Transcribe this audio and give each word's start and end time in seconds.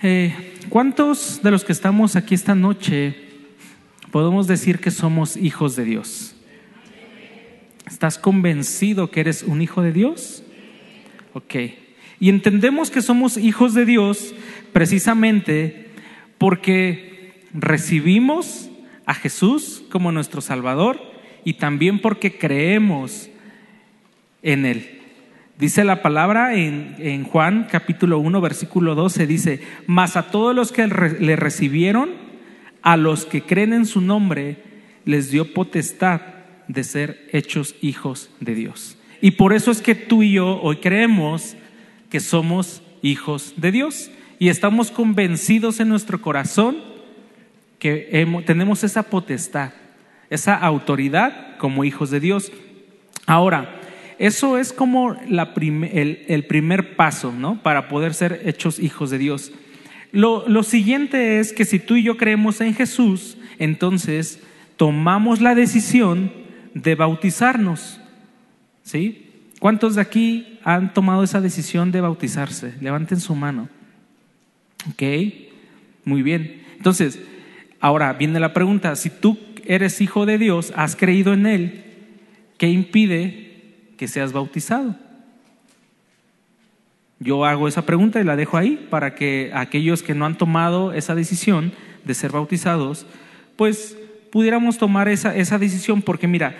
Eh, 0.00 0.32
¿Cuántos 0.68 1.42
de 1.42 1.50
los 1.50 1.64
que 1.64 1.72
estamos 1.72 2.14
aquí 2.14 2.36
esta 2.36 2.54
noche 2.54 3.16
podemos 4.12 4.46
decir 4.46 4.78
que 4.78 4.92
somos 4.92 5.36
hijos 5.36 5.74
de 5.74 5.84
Dios? 5.84 6.36
¿Estás 7.84 8.16
convencido 8.16 9.10
que 9.10 9.18
eres 9.18 9.42
un 9.42 9.60
hijo 9.60 9.82
de 9.82 9.92
Dios? 9.92 10.44
Ok. 11.32 11.54
Y 12.20 12.28
entendemos 12.28 12.92
que 12.92 13.02
somos 13.02 13.36
hijos 13.36 13.74
de 13.74 13.86
Dios 13.86 14.34
precisamente 14.72 15.88
porque 16.38 17.42
recibimos 17.52 18.70
a 19.04 19.14
Jesús 19.14 19.82
como 19.90 20.12
nuestro 20.12 20.40
Salvador 20.40 21.00
y 21.44 21.54
también 21.54 22.00
porque 22.00 22.38
creemos 22.38 23.30
en 24.42 24.64
Él. 24.64 24.97
Dice 25.58 25.82
la 25.82 26.02
palabra 26.02 26.54
en, 26.54 27.24
Juan 27.24 27.66
capítulo 27.68 28.20
1, 28.20 28.40
versículo 28.40 28.94
12, 28.94 29.26
dice, 29.26 29.60
mas 29.88 30.16
a 30.16 30.30
todos 30.30 30.54
los 30.54 30.70
que 30.70 30.86
le 30.86 31.34
recibieron, 31.34 32.10
a 32.80 32.96
los 32.96 33.26
que 33.26 33.42
creen 33.42 33.72
en 33.72 33.84
su 33.84 34.00
nombre, 34.00 34.62
les 35.04 35.32
dio 35.32 35.52
potestad 35.52 36.20
de 36.68 36.84
ser 36.84 37.28
hechos 37.32 37.74
hijos 37.80 38.30
de 38.38 38.54
Dios. 38.54 38.96
Y 39.20 39.32
por 39.32 39.52
eso 39.52 39.72
es 39.72 39.82
que 39.82 39.96
tú 39.96 40.22
y 40.22 40.34
yo 40.34 40.60
hoy 40.62 40.76
creemos 40.76 41.56
que 42.08 42.20
somos 42.20 42.80
hijos 43.02 43.54
de 43.56 43.72
Dios 43.72 44.12
y 44.38 44.50
estamos 44.50 44.92
convencidos 44.92 45.80
en 45.80 45.88
nuestro 45.88 46.22
corazón 46.22 46.76
que 47.80 48.26
tenemos 48.46 48.84
esa 48.84 49.02
potestad, 49.02 49.72
esa 50.30 50.54
autoridad 50.54 51.56
como 51.58 51.82
hijos 51.82 52.10
de 52.10 52.20
Dios. 52.20 52.52
Ahora, 53.26 53.77
eso 54.18 54.58
es 54.58 54.72
como 54.72 55.14
el, 55.14 56.44
primer 56.48 56.96
paso, 56.96 57.32
¿no? 57.32 57.62
Para 57.62 57.88
poder 57.88 58.14
ser 58.14 58.42
hechos 58.44 58.80
hijos 58.80 59.10
de 59.10 59.18
Dios. 59.18 59.52
Lo, 60.10 60.62
siguiente 60.64 61.38
es 61.38 61.52
que 61.52 61.64
si 61.64 61.78
tú 61.78 61.94
y 61.94 62.02
yo 62.02 62.16
creemos 62.16 62.60
en 62.60 62.74
Jesús, 62.74 63.36
entonces 63.58 64.40
tomamos 64.76 65.40
la 65.40 65.54
decisión 65.54 66.32
de 66.74 66.96
bautizarnos. 66.96 68.00
¿Sí? 68.82 69.26
¿Cuántos 69.60 69.94
de 69.94 70.00
aquí 70.00 70.58
han 70.64 70.94
tomado 70.94 71.22
esa 71.22 71.40
decisión 71.40 71.92
de 71.92 72.00
bautizarse? 72.00 72.74
Levanten 72.80 73.20
su 73.20 73.34
mano. 73.34 73.68
Ok, 74.90 75.02
muy 76.04 76.22
bien. 76.22 76.62
Entonces, 76.76 77.20
ahora 77.80 78.12
viene 78.14 78.40
la 78.40 78.54
pregunta, 78.54 78.96
si 78.96 79.10
tú 79.10 79.38
eres 79.66 80.00
hijo 80.00 80.26
de 80.26 80.38
Dios, 80.38 80.72
has 80.74 80.96
creído 80.96 81.34
en 81.34 81.46
Él, 81.46 81.84
¿qué 82.56 82.68
impide 82.68 83.47
que 83.98 84.08
seas 84.08 84.32
bautizado? 84.32 84.96
Yo 87.20 87.44
hago 87.44 87.68
esa 87.68 87.84
pregunta 87.84 88.20
y 88.20 88.24
la 88.24 88.36
dejo 88.36 88.56
ahí 88.56 88.86
para 88.88 89.14
que 89.14 89.50
aquellos 89.52 90.02
que 90.02 90.14
no 90.14 90.24
han 90.24 90.38
tomado 90.38 90.92
esa 90.92 91.14
decisión 91.14 91.72
de 92.04 92.14
ser 92.14 92.30
bautizados, 92.30 93.06
pues 93.56 93.98
pudiéramos 94.30 94.78
tomar 94.78 95.08
esa, 95.08 95.34
esa 95.34 95.58
decisión, 95.58 96.00
porque 96.00 96.28
mira, 96.28 96.56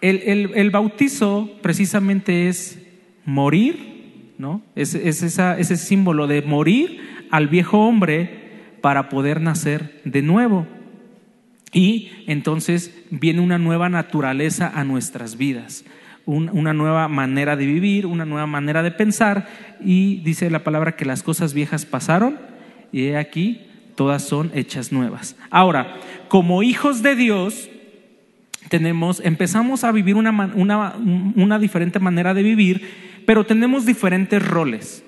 el, 0.00 0.52
el, 0.54 0.70
bautizo 0.70 1.50
precisamente 1.62 2.48
es 2.48 2.78
morir, 3.24 4.32
¿no? 4.38 4.62
Es, 4.74 4.94
es 4.94 5.22
esa, 5.22 5.58
ese 5.58 5.76
símbolo 5.76 6.26
de 6.26 6.42
morir 6.42 7.26
al 7.30 7.48
viejo 7.48 7.78
hombre 7.78 8.78
para 8.80 9.08
poder 9.10 9.40
nacer 9.40 10.00
de 10.04 10.22
nuevo. 10.22 10.66
Y 11.72 12.10
entonces 12.26 12.94
viene 13.10 13.40
una 13.40 13.58
nueva 13.58 13.88
naturaleza 13.88 14.70
a 14.74 14.84
nuestras 14.84 15.36
vidas 15.36 15.84
una 16.26 16.72
nueva 16.72 17.08
manera 17.08 17.56
de 17.56 17.66
vivir, 17.66 18.06
una 18.06 18.24
nueva 18.24 18.46
manera 18.46 18.82
de 18.82 18.90
pensar 18.90 19.46
y 19.80 20.20
dice 20.20 20.50
la 20.50 20.64
palabra 20.64 20.96
que 20.96 21.04
las 21.04 21.22
cosas 21.22 21.52
viejas 21.52 21.84
pasaron 21.84 22.38
y 22.92 23.10
aquí 23.12 23.60
todas 23.94 24.22
son 24.22 24.50
hechas 24.54 24.92
nuevas. 24.92 25.36
Ahora, 25.50 25.96
como 26.28 26.62
hijos 26.62 27.02
de 27.02 27.16
Dios, 27.16 27.68
tenemos, 28.68 29.20
empezamos 29.24 29.84
a 29.84 29.92
vivir 29.92 30.16
una, 30.16 30.30
una, 31.36 31.58
diferente 31.58 31.98
manera 31.98 32.34
de 32.34 32.42
vivir, 32.42 33.22
pero 33.26 33.44
tenemos 33.44 33.86
diferentes 33.86 34.46
roles. 34.46 35.04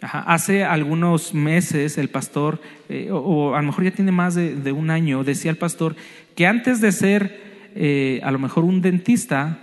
Hace 0.00 0.64
algunos 0.64 1.34
meses 1.34 1.98
el 1.98 2.08
pastor, 2.08 2.60
eh, 2.88 3.10
o, 3.12 3.54
a 3.54 3.60
lo 3.60 3.66
mejor 3.66 3.84
ya 3.84 3.90
tiene 3.90 4.12
más 4.12 4.34
de, 4.34 4.72
un 4.72 4.90
año, 4.90 5.24
decía 5.24 5.50
el 5.50 5.58
pastor 5.58 5.96
que 6.34 6.46
antes 6.46 6.80
de 6.80 6.92
ser 6.92 7.70
eh, 7.74 8.20
a 8.22 8.30
lo 8.30 8.38
mejor 8.38 8.64
un 8.64 8.80
dentista, 8.80 9.58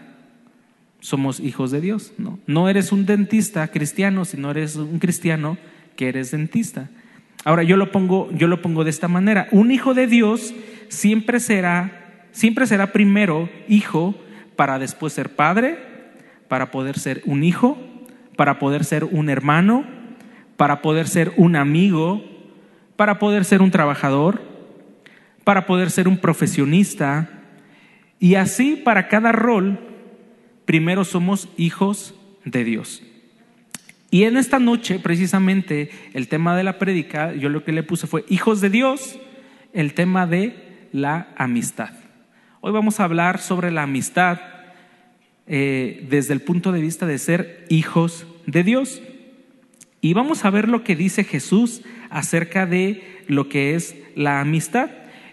somos 0.99 1.39
hijos 1.39 1.71
de 1.71 1.81
Dios. 1.81 2.13
No, 2.17 2.39
no 2.47 2.69
eres 2.69 2.91
un 2.91 3.05
dentista 3.05 3.67
cristiano, 3.69 4.25
sino 4.25 4.51
eres 4.51 4.75
un 4.75 4.99
cristiano 4.99 5.57
que 5.95 6.09
eres 6.09 6.31
dentista. 6.31 6.89
Ahora 7.43 7.63
yo 7.63 7.77
lo 7.77 7.91
pongo, 7.91 8.29
yo 8.31 8.47
lo 8.47 8.61
pongo 8.61 8.83
de 8.83 8.89
esta 8.89 9.07
manera. 9.07 9.47
Un 9.51 9.71
hijo 9.71 9.93
de 9.93 10.07
Dios 10.07 10.53
siempre 10.89 11.39
será, 11.39 12.25
siempre 12.31 12.65
será 12.67 12.91
primero 12.91 13.49
hijo 13.67 14.15
para 14.55 14.79
después 14.79 15.13
ser 15.13 15.35
padre, 15.35 15.77
para 16.47 16.71
poder 16.71 16.97
ser 16.99 17.21
un 17.25 17.43
hijo, 17.43 17.77
para 18.35 18.59
poder 18.59 18.83
ser 18.83 19.03
un 19.05 19.29
hermano, 19.29 19.85
para 20.57 20.81
poder 20.81 21.07
ser 21.07 21.33
un 21.37 21.55
amigo, 21.55 22.23
para 22.95 23.19
poder 23.19 23.45
ser 23.45 23.61
un 23.61 23.71
trabajador, 23.71 24.41
para 25.43 25.65
poder 25.65 25.91
ser 25.91 26.07
un 26.07 26.17
profesionista. 26.17 27.29
Y 28.19 28.35
así 28.35 28.75
para 28.75 29.07
cada 29.07 29.31
rol 29.31 29.86
primero 30.67 31.05
somos 31.05 31.47
hijos 31.57 32.13
de 32.43 32.65
Dios. 32.65 33.01
Y 34.11 34.23
en 34.23 34.35
esta 34.37 34.59
noche, 34.59 34.99
precisamente, 34.99 35.89
el 36.13 36.27
tema 36.27 36.55
de 36.57 36.63
la 36.63 36.77
prédica, 36.77 37.33
yo 37.33 37.49
lo 37.49 37.63
que 37.63 37.71
le 37.71 37.83
puse 37.83 38.05
fue 38.05 38.25
hijos 38.27 38.59
de 38.59 38.69
Dios, 38.69 39.17
el 39.73 39.93
tema 39.93 40.27
de 40.27 40.87
la 40.91 41.29
amistad. 41.37 41.91
Hoy 42.59 42.73
vamos 42.73 42.99
a 42.99 43.05
hablar 43.05 43.39
sobre 43.39 43.71
la 43.71 43.83
amistad 43.83 44.39
eh, 45.47 46.05
desde 46.09 46.33
el 46.33 46.41
punto 46.41 46.73
de 46.73 46.81
vista 46.81 47.05
de 47.05 47.17
ser 47.17 47.65
hijos 47.69 48.27
de 48.45 48.63
Dios. 48.63 49.01
Y 50.01 50.13
vamos 50.13 50.43
a 50.43 50.49
ver 50.49 50.67
lo 50.67 50.83
que 50.83 50.97
dice 50.97 51.23
Jesús 51.23 51.81
acerca 52.09 52.65
de 52.65 53.23
lo 53.27 53.47
que 53.47 53.75
es 53.75 53.95
la 54.15 54.41
amistad. 54.41 54.89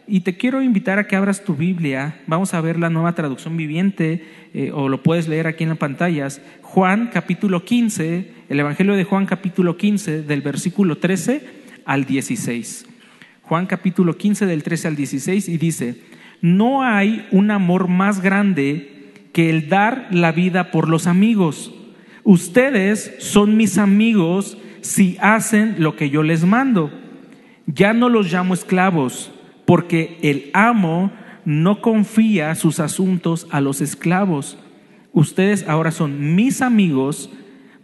Y 0.07 0.21
te 0.21 0.37
quiero 0.37 0.61
invitar 0.61 0.99
a 0.99 1.07
que 1.07 1.17
abras 1.17 1.45
tu 1.45 1.55
Biblia. 1.55 2.21
Vamos 2.27 2.53
a 2.53 2.61
ver 2.61 2.79
la 2.79 2.91
nueva 2.91 3.15
traducción 3.15 3.57
viviente, 3.57 4.23
eh, 4.53 4.71
o 4.71 4.91
lo 4.91 5.03
puedes 5.03 5.29
leer 5.29 5.47
aquí 5.47 5.63
en 5.63 5.71
las 5.71 5.79
pantallas. 5.79 6.43
Juan 6.61 7.09
capítulo 7.11 7.65
15, 7.65 8.31
el 8.51 8.61
Evangelio 8.61 8.97
de 8.97 9.05
Juan 9.05 9.25
capítulo 9.25 9.79
15, 9.79 10.23
del 10.23 10.43
versículo 10.43 10.99
13 10.99 11.43
al 11.87 12.05
16. 12.05 12.87
Juan 13.43 13.65
capítulo 13.65 14.19
15, 14.19 14.45
del 14.45 14.63
13 14.63 14.89
al 14.89 14.97
16, 14.97 15.49
y 15.49 15.57
dice, 15.57 16.03
no 16.43 16.83
hay 16.83 17.27
un 17.31 17.51
amor 17.51 17.89
más 17.89 18.21
grande 18.21 19.13
que 19.33 19.49
el 19.49 19.71
dar 19.71 20.09
la 20.11 20.33
vida 20.33 20.71
por 20.71 20.91
los 20.91 21.07
amigos. 21.07 21.75
Ustedes 22.25 23.17
son 23.21 23.57
mis 23.57 23.79
amigos 23.79 24.59
si 24.83 25.17
hacen 25.23 25.77
lo 25.79 25.97
que 25.97 26.11
yo 26.11 26.23
les 26.23 26.45
mando. 26.45 26.91
Ya 27.67 27.95
no 27.95 28.11
los 28.11 28.31
llamo 28.31 28.53
esclavos 28.53 29.34
porque 29.65 30.19
el 30.23 30.51
amo 30.53 31.13
no 31.45 31.81
confía 31.81 32.55
sus 32.55 32.81
asuntos 32.81 33.47
a 33.51 33.61
los 33.61 33.81
esclavos. 33.81 34.59
Ustedes 35.13 35.67
ahora 35.69 35.91
son 35.91 36.35
mis 36.35 36.63
amigos 36.63 37.31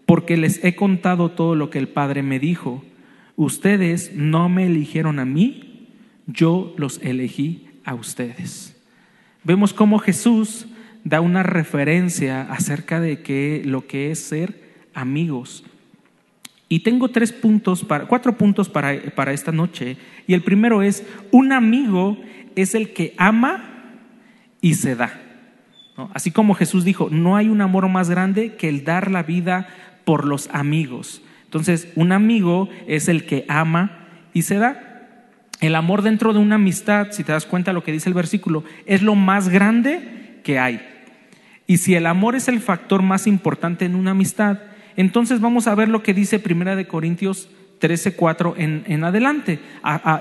porque 0.07 0.37
les 0.37 0.65
he 0.65 0.75
contado 0.75 1.31
todo 1.31 1.55
lo 1.55 1.71
que 1.71 1.79
el 1.79 1.89
Padre 1.89 2.23
me 2.23 2.39
dijo. 2.39 2.83
Ustedes 3.37 4.13
no 4.15 4.49
me 4.49 4.67
eligieron 4.67 5.19
a 5.19 5.25
mí, 5.25 5.89
yo 6.27 6.75
los 6.77 7.01
elegí 7.03 7.69
a 7.85 7.95
ustedes. 7.95 8.77
Vemos 9.45 9.73
cómo 9.73 9.99
Jesús 9.99 10.67
da 11.05 11.21
una 11.21 11.43
referencia 11.43 12.43
acerca 12.43 13.01
de 13.01 13.23
que 13.23 13.63
lo 13.65 13.87
que 13.87 14.11
es 14.11 14.19
ser 14.19 14.85
amigos. 14.93 15.65
Y 16.73 16.81
tengo 16.81 17.09
tres 17.09 17.33
puntos, 17.33 17.85
para, 17.85 18.07
cuatro 18.07 18.39
puntos 18.39 18.69
para, 18.69 18.97
para 19.17 19.33
esta 19.33 19.51
noche. 19.51 19.97
Y 20.29 20.35
el 20.35 20.43
primero 20.43 20.83
es, 20.83 21.05
un 21.33 21.51
amigo 21.51 22.17
es 22.55 22.77
el 22.77 22.93
que 22.93 23.13
ama 23.19 23.99
y 24.61 24.75
se 24.75 24.95
da. 24.95 25.21
Así 26.15 26.31
como 26.31 26.55
Jesús 26.55 26.85
dijo, 26.85 27.09
no 27.11 27.37
hay 27.37 27.49
un 27.49 27.61
amor 27.61 27.89
más 27.89 28.09
grande 28.09 28.55
que 28.55 28.69
el 28.69 28.85
dar 28.85 29.11
la 29.11 29.25
vida 29.25 29.67
por 30.05 30.25
los 30.25 30.49
amigos. 30.53 31.23
Entonces, 31.45 31.89
un 31.97 32.13
amigo 32.13 32.69
es 32.87 33.09
el 33.09 33.27
que 33.27 33.45
ama 33.49 34.07
y 34.33 34.43
se 34.43 34.55
da. 34.55 35.19
El 35.61 35.75
amor 35.75 36.03
dentro 36.03 36.33
de 36.33 36.39
una 36.39 36.55
amistad, 36.55 37.09
si 37.11 37.25
te 37.25 37.33
das 37.33 37.47
cuenta 37.47 37.73
lo 37.73 37.83
que 37.83 37.91
dice 37.91 38.09
el 38.09 38.15
versículo, 38.15 38.63
es 38.87 39.03
lo 39.03 39.17
más 39.17 39.49
grande 39.49 40.41
que 40.45 40.61
hay. 40.61 40.81
Y 41.67 41.79
si 41.79 41.97
el 41.97 42.07
amor 42.07 42.37
es 42.37 42.47
el 42.47 42.61
factor 42.61 43.03
más 43.03 43.27
importante 43.27 43.85
en 43.85 43.97
una 43.97 44.13
amistad, 44.13 44.59
entonces 45.01 45.41
vamos 45.41 45.67
a 45.67 45.75
ver 45.75 45.89
lo 45.89 46.03
que 46.03 46.15
dice 46.15 46.39
Primera 46.39 46.77
de 46.77 46.87
Corintios 46.87 47.49
13, 47.81 48.15
4 48.15 48.55
en, 48.59 48.85
en 48.87 49.05
adelante. 49.05 49.59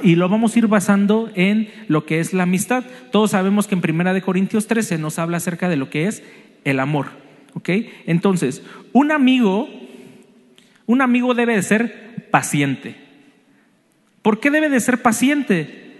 y 0.02 0.16
lo 0.16 0.28
vamos 0.30 0.56
a 0.56 0.60
ir 0.60 0.68
basando 0.68 1.30
en 1.36 1.70
lo 1.88 2.06
que 2.06 2.20
es 2.20 2.34
la 2.34 2.44
amistad. 2.44 2.84
Todos 3.12 3.31
sabemos 3.31 3.68
que 3.68 3.76
en 3.76 3.81
Primera 3.81 4.14
de 4.14 4.22
Corintios 4.22 4.68
13 4.68 4.98
nos 4.98 5.20
habla 5.20 5.38
acerca 5.38 5.70
de 5.70 5.76
lo 5.76 5.90
que 5.90 6.08
es 6.08 6.24
el 6.64 6.80
amor. 6.80 7.08
¿Ok? 7.54 7.70
Entonces, 8.06 8.64
un 8.94 9.12
amigo, 9.12 9.68
un 10.86 11.02
amigo 11.02 11.34
debe 11.34 11.56
de 11.56 11.64
ser 11.64 12.28
paciente. 12.31 12.96
¿Por 14.22 14.40
qué 14.40 14.52
debe 14.52 14.70
de 14.70 14.80
ser 14.80 15.02
paciente? 15.02 15.98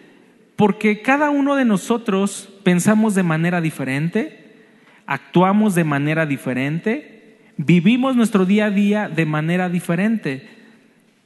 Porque 0.56 1.02
cada 1.02 1.30
uno 1.30 1.56
de 1.56 1.66
nosotros 1.66 2.50
pensamos 2.64 3.16
de 3.16 3.24
manera 3.24 3.62
diferente, 3.62 4.66
actuamos 5.06 5.74
de 5.74 5.84
manera 5.84 6.26
diferente, 6.26 7.19
vivimos 7.60 8.16
nuestro 8.16 8.46
día 8.46 8.68
a 8.68 8.72
día 8.72 9.10
de 9.10 9.26
manera 9.26 9.70
diferente. 9.70 10.48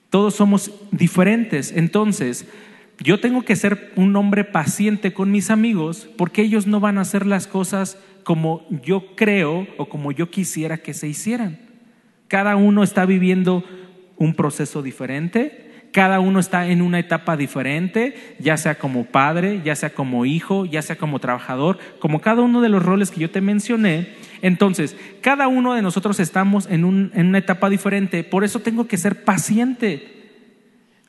Todos 0.09 0.33
somos 0.33 0.71
diferentes. 0.91 1.71
Entonces, 1.71 2.47
yo 2.99 3.19
tengo 3.19 3.43
que 3.43 3.55
ser 3.55 3.91
un 3.95 4.15
hombre 4.15 4.43
paciente 4.43 5.13
con 5.13 5.31
mis 5.31 5.51
amigos 5.51 6.09
porque 6.17 6.41
ellos 6.41 6.65
no 6.65 6.79
van 6.79 6.97
a 6.97 7.01
hacer 7.01 7.27
las 7.27 7.45
cosas 7.45 7.99
como 8.23 8.65
yo 8.83 9.15
creo 9.15 9.67
o 9.77 9.87
como 9.87 10.11
yo 10.11 10.31
quisiera 10.31 10.77
que 10.77 10.95
se 10.95 11.07
hicieran. 11.07 11.59
Cada 12.27 12.55
uno 12.55 12.81
está 12.81 13.05
viviendo 13.05 13.63
un 14.17 14.33
proceso 14.33 14.81
diferente, 14.81 15.71
cada 15.91 16.19
uno 16.19 16.39
está 16.39 16.67
en 16.67 16.81
una 16.81 16.97
etapa 16.97 17.37
diferente, 17.37 18.35
ya 18.39 18.57
sea 18.57 18.79
como 18.79 19.05
padre, 19.05 19.61
ya 19.63 19.75
sea 19.75 19.91
como 19.91 20.25
hijo, 20.25 20.65
ya 20.65 20.81
sea 20.81 20.95
como 20.95 21.19
trabajador, 21.19 21.77
como 21.99 22.21
cada 22.21 22.41
uno 22.41 22.61
de 22.61 22.69
los 22.69 22.83
roles 22.83 23.11
que 23.11 23.19
yo 23.19 23.29
te 23.29 23.41
mencioné. 23.41 24.13
Entonces, 24.43 24.97
cada 25.21 25.47
uno 25.47 25.73
de 25.73 25.81
nosotros 25.81 26.19
estamos 26.19 26.67
en, 26.69 26.83
una 26.83 27.37
etapa 27.37 27.69
diferente, 27.69 28.25
por 28.25 28.43
eso 28.43 28.59
tengo 28.59 28.87
que 28.87 28.97
ser 28.97 29.23
paciente. 29.23 30.05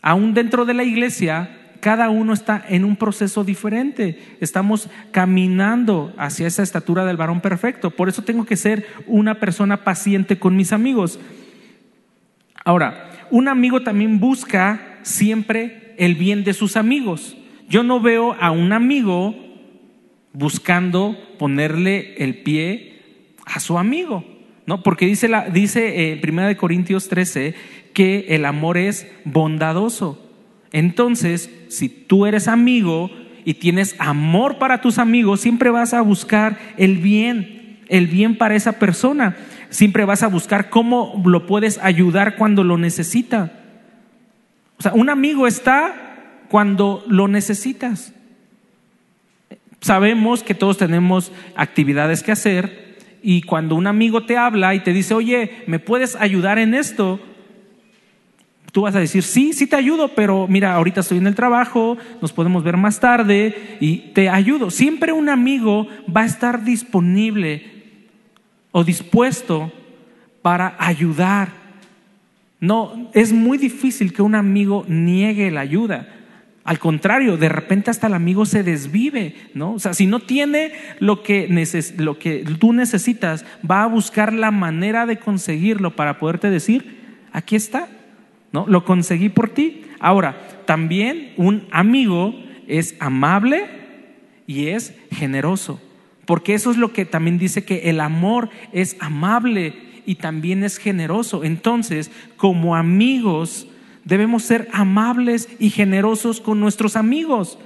Aún 0.01 0.35
dentro 0.35 0.65
de 0.65 0.73
la 0.73 0.85
iglesia, 0.85 1.51
cada 1.81 2.11
uno 2.11 2.33
está 2.33 2.65
en 2.69 2.85
un 2.85 2.95
proceso 2.95 3.43
diferente. 3.43 4.37
Estamos 4.41 4.89
caminando 5.11 6.15
hacia 6.17 6.47
esa 6.47 6.63
estatura 6.63 7.05
del 7.05 7.17
varón 7.17 7.41
perfecto. 7.41 7.91
Por 7.91 8.09
eso 8.09 8.23
tengo 8.23 8.47
que 8.47 8.57
ser 8.57 8.87
una 9.09 9.41
persona 9.41 9.83
paciente 9.83 10.39
con 10.39 10.55
mis 10.55 10.73
amigos. 10.73 11.19
Ahora, 12.65 13.11
un 13.33 13.49
amigo 13.49 13.83
también 13.83 14.21
busca 14.21 15.01
siempre 15.03 15.97
el 15.99 16.15
bien 16.15 16.45
de 16.45 16.55
sus 16.55 16.77
amigos. 16.77 17.37
Yo 17.69 17.83
no 17.83 18.01
veo 18.01 18.35
a 18.35 18.53
un 18.53 18.73
amigo 18.73 19.35
buscando 20.33 21.19
ponerle 21.37 22.15
el 22.23 22.43
pie 22.45 22.94
a 23.45 23.61
su 23.61 23.79
amigo, 23.79 24.25
¿no? 24.67 24.83
Porque 24.83 25.07
dice, 25.07 25.29
la, 25.29 25.49
dice 25.49 26.13
en 26.13 26.39
1 26.39 26.57
Corintios 26.57 27.09
13 27.09 27.55
que 27.93 28.27
el 28.31 28.45
amor 28.45 28.77
es 28.77 29.07
bondadoso. 29.25 30.21
Entonces, 30.73 31.51
si 31.69 31.89
tú 31.89 32.27
eres 32.27 32.49
amigo 32.49 33.11
y 33.45 33.55
tienes 33.55 33.95
amor 33.99 34.59
para 34.59 34.81
tus 34.81 34.99
amigos, 34.99 35.41
siempre 35.41 35.71
vas 35.71 35.95
a 35.95 36.01
buscar 36.01 36.59
el 36.77 36.99
bien, 36.99 37.79
el 37.89 38.07
bien 38.07 38.37
para 38.37 38.57
esa 38.57 38.73
persona. 38.79 39.37
Siempre 39.71 40.05
vas 40.05 40.23
a 40.23 40.29
buscar 40.29 40.71
cómo 40.71 41.23
lo 41.25 41.47
puedes 41.47 41.79
ayudar 41.79 42.37
cuando 42.37 42.65
lo 42.65 42.79
necesita. 42.79 43.53
O 44.79 44.83
sea, 44.83 44.93
un 44.95 45.11
amigo 45.11 45.47
está 45.47 46.43
cuando 46.49 47.05
lo 47.07 47.29
necesitas. 47.29 48.13
Sabemos 49.81 50.43
que 50.43 50.55
todos 50.55 50.79
tenemos 50.79 51.31
actividades 51.57 52.23
que 52.23 52.33
hacer 52.33 52.84
y 53.27 53.41
cuando 53.41 53.75
un 53.75 53.87
amigo 53.87 54.27
te 54.27 54.37
habla 54.37 54.75
y 54.75 54.81
te 54.81 54.93
dice, 54.93 55.15
oye, 55.15 55.65
¿me 55.67 55.79
puedes 55.79 56.15
ayudar 56.15 56.59
en 56.59 56.75
esto? 56.75 57.19
Tú 58.71 58.83
vas 58.83 58.95
a 58.95 59.01
decir, 59.01 59.23
sí, 59.23 59.55
sí 59.55 59.67
te 59.67 59.77
ayudo, 59.77 60.09
pero 60.09 60.47
mira, 60.47 60.75
ahorita 60.75 61.01
estoy 61.01 61.17
en 61.19 61.27
el 61.27 61.35
trabajo, 61.35 61.97
nos 62.21 62.35
podemos 62.35 62.63
ver 62.63 62.77
más 62.77 63.01
tarde 63.01 63.79
y 63.81 64.13
te 64.13 64.29
ayudo. 64.29 64.71
Siempre 64.71 65.13
un 65.13 65.31
amigo 65.31 65.89
va 66.15 66.21
a 66.21 66.27
estar 66.27 66.65
disponible 66.65 67.65
o 68.73 68.85
dispuesto 68.85 69.73
para 70.43 70.77
ayudar. 70.79 71.49
No, 72.61 73.09
es 73.15 73.33
muy 73.33 73.57
difícil 73.57 74.13
que 74.13 74.21
un 74.21 74.35
amigo 74.35 74.85
niegue 74.87 75.51
la 75.51 75.61
ayuda. 75.61 76.24
Al 76.65 76.79
contrario, 76.79 77.37
de 77.37 77.51
repente 77.51 77.91
hasta 77.91 78.07
el 78.07 78.15
amigo 78.15 78.47
se 78.47 78.63
desvive, 78.63 79.37
¿no? 79.53 79.75
O 79.75 79.79
sea, 79.79 79.93
si 79.93 80.07
no 80.07 80.21
tiene 80.21 80.73
lo 80.99 81.23
que, 81.23 81.47
lo 81.99 82.19
que 82.19 82.45
tú 82.59 82.73
necesitas, 82.73 83.45
va 83.71 83.83
a 83.83 83.87
buscar 83.87 84.33
la 84.33 84.51
manera 84.51 85.05
de 85.05 85.19
conseguirlo 85.19 85.95
para 85.95 86.19
poderte 86.19 86.49
decir, 86.49 87.19
aquí 87.33 87.55
está, 87.55 87.89
¿no? 88.51 88.65
Lo 88.67 88.87
conseguí 88.87 89.29
por 89.29 89.51
ti. 89.51 89.83
Ahora, 90.01 90.39
también 90.65 91.35
un 91.37 91.69
amigo 91.71 92.35
es 92.67 92.97
amable 92.99 93.67
y 94.47 94.69
es 94.69 94.95
generoso. 95.11 95.83
Porque 96.25 96.55
eso 96.55 96.71
es 96.71 96.79
lo 96.79 96.95
que 96.95 97.05
también 97.05 97.37
dice 97.37 97.67
que 97.67 97.91
el 97.91 98.01
amor 98.01 98.49
es 98.73 98.97
amable 99.01 99.75
y 100.07 100.15
también 100.15 100.65
es 100.65 100.79
generoso. 100.79 101.45
Entonces, 101.45 102.11
como 102.39 102.75
amigos, 102.75 103.69
debemos 104.05 104.43
ser 104.43 104.69
amables 104.73 105.49
y 105.59 105.71
generosos 105.71 106.41
con 106.41 106.61
nuestros 106.61 106.97
amigos. 106.97 107.59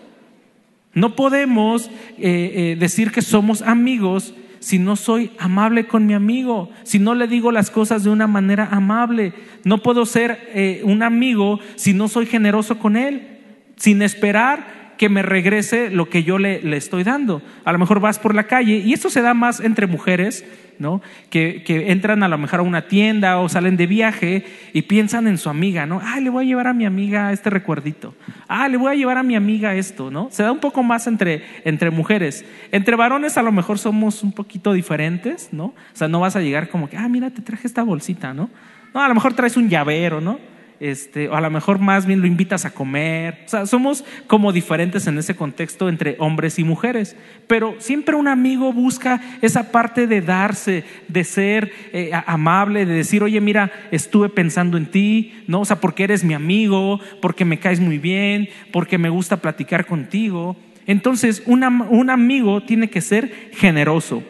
No 0.95 1.15
podemos 1.15 1.89
eh, 1.89 1.93
eh, 2.19 2.77
decir 2.79 3.13
que 3.13 3.23
somos 3.23 3.63
amigos 3.63 4.35
si 4.61 4.79
no 4.79 4.97
soy 4.97 5.31
amable 5.39 5.87
con 5.87 6.07
mi 6.07 6.15
amigo, 6.15 6.71
si 6.83 6.99
no 6.99 7.15
le 7.15 7.29
digo 7.29 7.53
las 7.53 7.71
cosas 7.71 8.03
de 8.03 8.11
una 8.11 8.27
manera 8.27 8.69
amable. 8.71 9.33
No 9.65 9.79
puedo 9.79 10.05
ser 10.07 10.51
eh, 10.55 10.81
un 10.85 11.03
amigo 11.03 11.61
si 11.77 11.95
no 11.95 12.09
soy 12.09 12.27
generoso 12.27 12.79
con 12.79 12.97
él, 12.97 13.39
sin 13.77 14.03
esperar 14.03 14.88
que 14.99 15.09
me 15.09 15.23
regrese 15.23 15.91
lo 15.91 16.11
que 16.11 16.23
yo 16.23 16.39
le, 16.39 16.61
le, 16.61 16.77
estoy 16.77 17.05
dando. 17.05 17.41
A 17.65 17.73
lo 17.73 17.79
mejor 17.79 18.01
vas 18.01 18.19
por 18.19 18.35
la 18.35 18.45
calle, 18.45 18.77
y 18.79 18.93
esto 18.93 19.09
se 19.09 19.23
da 19.23 19.33
más 19.33 19.61
entre 19.61 19.87
mujeres, 19.87 20.45
¿no? 20.79 21.01
Que, 21.31 21.63
que, 21.65 21.91
entran 21.91 22.23
a 22.23 22.29
lo 22.29 22.39
mejor 22.39 22.61
a 22.61 22.63
una 22.63 22.83
tienda 22.83 23.39
o 23.39 23.49
salen 23.49 23.77
de 23.77 23.87
viaje 23.87 24.45
y 24.73 24.83
piensan 24.83 25.27
en 25.27 25.39
su 25.39 25.49
amiga, 25.49 25.87
¿no? 25.87 26.01
Ah, 26.05 26.21
le 26.21 26.31
voy 26.31 26.45
a 26.45 26.49
llevar 26.49 26.67
a 26.67 26.75
mi 26.75 26.85
amiga 26.85 27.33
este 27.33 27.51
recuerdito. 27.51 28.15
Ah, 28.47 28.69
le 28.69 28.77
voy 28.77 28.93
a 28.93 28.95
llevar 28.95 29.19
a 29.19 29.23
mi 29.23 29.37
amiga 29.37 29.75
esto, 29.75 30.11
¿no? 30.11 30.29
Se 30.31 30.43
da 30.43 30.53
un 30.53 30.61
poco 30.61 30.83
más 30.83 31.07
entre, 31.07 31.43
entre 31.65 31.91
mujeres. 31.91 32.45
Entre 32.73 32.97
varones 32.97 33.39
a 33.39 33.43
lo 33.43 33.53
mejor 33.53 33.79
somos 33.79 34.23
un 34.23 34.33
poquito 34.33 34.73
diferentes, 34.73 35.49
¿no? 35.53 35.67
O 35.67 35.75
sea, 35.95 36.09
no 36.09 36.21
vas 36.21 36.37
a 36.37 36.41
llegar 36.41 36.69
como 36.69 36.89
que, 36.89 36.97
ah, 36.97 37.09
mira, 37.09 37.31
te 37.31 37.43
traje 37.43 37.67
esta 37.67 37.83
bolsita, 37.83 38.35
¿no? 38.35 38.51
No, 38.95 39.03
a 39.03 39.09
lo 39.09 39.15
mejor 39.15 39.35
traes 39.35 39.57
un 39.57 39.69
llavero, 39.69 40.21
¿no? 40.21 40.39
Este, 40.81 41.29
o 41.29 41.35
a 41.35 41.41
lo 41.41 41.51
mejor 41.51 41.79
más 41.79 42.07
bien 42.07 42.21
lo 42.21 42.27
invitas 42.27 42.65
a 42.65 42.71
comer. 42.71 43.43
O 43.47 43.49
sea, 43.49 43.67
somos 43.67 44.05
como 44.27 44.53
diferentes 44.53 45.07
en 45.07 45.19
ese 45.19 45.35
contexto 45.35 45.89
entre 45.89 46.17
hombres 46.19 46.59
y 46.59 46.65
mujeres. 46.65 47.17
Pero 47.47 47.75
siempre 47.79 48.17
un 48.17 48.29
amigo 48.29 48.73
busca 48.73 49.21
esa 49.43 49.73
parte 49.73 50.07
de 50.07 50.21
darse, 50.21 50.85
de 51.09 51.25
ser 51.25 51.73
eh, 51.93 52.11
amable, 52.27 52.87
de 52.87 52.95
decir, 52.95 53.23
oye, 53.23 53.41
mira, 53.41 53.73
estuve 53.91 54.29
pensando 54.29 54.77
en 54.77 54.87
ti, 54.87 55.33
¿no? 55.47 55.61
O 55.61 55.65
sea, 55.65 55.81
porque 55.81 56.05
eres 56.05 56.25
mi 56.25 56.35
amigo, 56.35 57.01
porque 57.21 57.45
me 57.45 57.59
caes 57.59 57.81
muy 57.81 57.99
bien, 57.99 58.49
porque 58.73 58.99
me 58.99 59.09
gusta 59.09 59.39
platicar 59.39 59.87
contigo. 59.87 60.57
Entonces, 60.87 61.43
un 61.45 61.63
amigo 62.11 62.63
tiene 62.63 62.89
que 62.89 63.03
ser 63.03 63.51
generoso. 63.53 64.23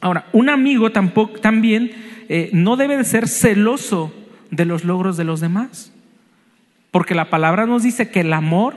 Ahora, 0.00 0.26
un 0.32 0.48
amigo 0.48 0.92
tampoco, 0.92 1.40
también 1.40 1.90
eh, 2.28 2.50
no 2.52 2.76
debe 2.76 2.96
de 2.96 3.04
ser 3.04 3.26
celoso 3.26 4.12
de 4.50 4.64
los 4.64 4.84
logros 4.84 5.16
de 5.16 5.24
los 5.24 5.40
demás. 5.40 5.92
Porque 6.90 7.14
la 7.14 7.30
palabra 7.30 7.66
nos 7.66 7.82
dice 7.82 8.10
que 8.10 8.20
el 8.20 8.32
amor 8.32 8.76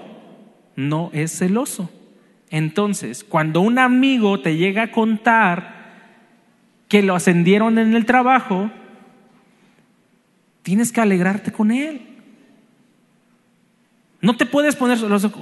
no 0.75 1.10
es 1.13 1.38
celoso. 1.38 1.90
Entonces, 2.50 3.24
cuando 3.24 3.62
un 3.62 3.80
amigo 3.80 4.42
te 4.42 4.58
llega 4.58 4.84
a 4.84 4.92
contar 4.92 5.82
que 6.90 7.01
lo 7.01 7.16
ascendieron 7.16 7.80
en 7.80 7.96
el 7.96 8.06
trabajo, 8.06 8.70
tienes 10.62 10.92
que 10.92 11.00
alegrarte 11.00 11.51
con 11.51 11.72
él. 11.72 12.11
No 14.22 14.38
te 14.38 14.46
puedes 14.46 14.75
poner 14.75 15.00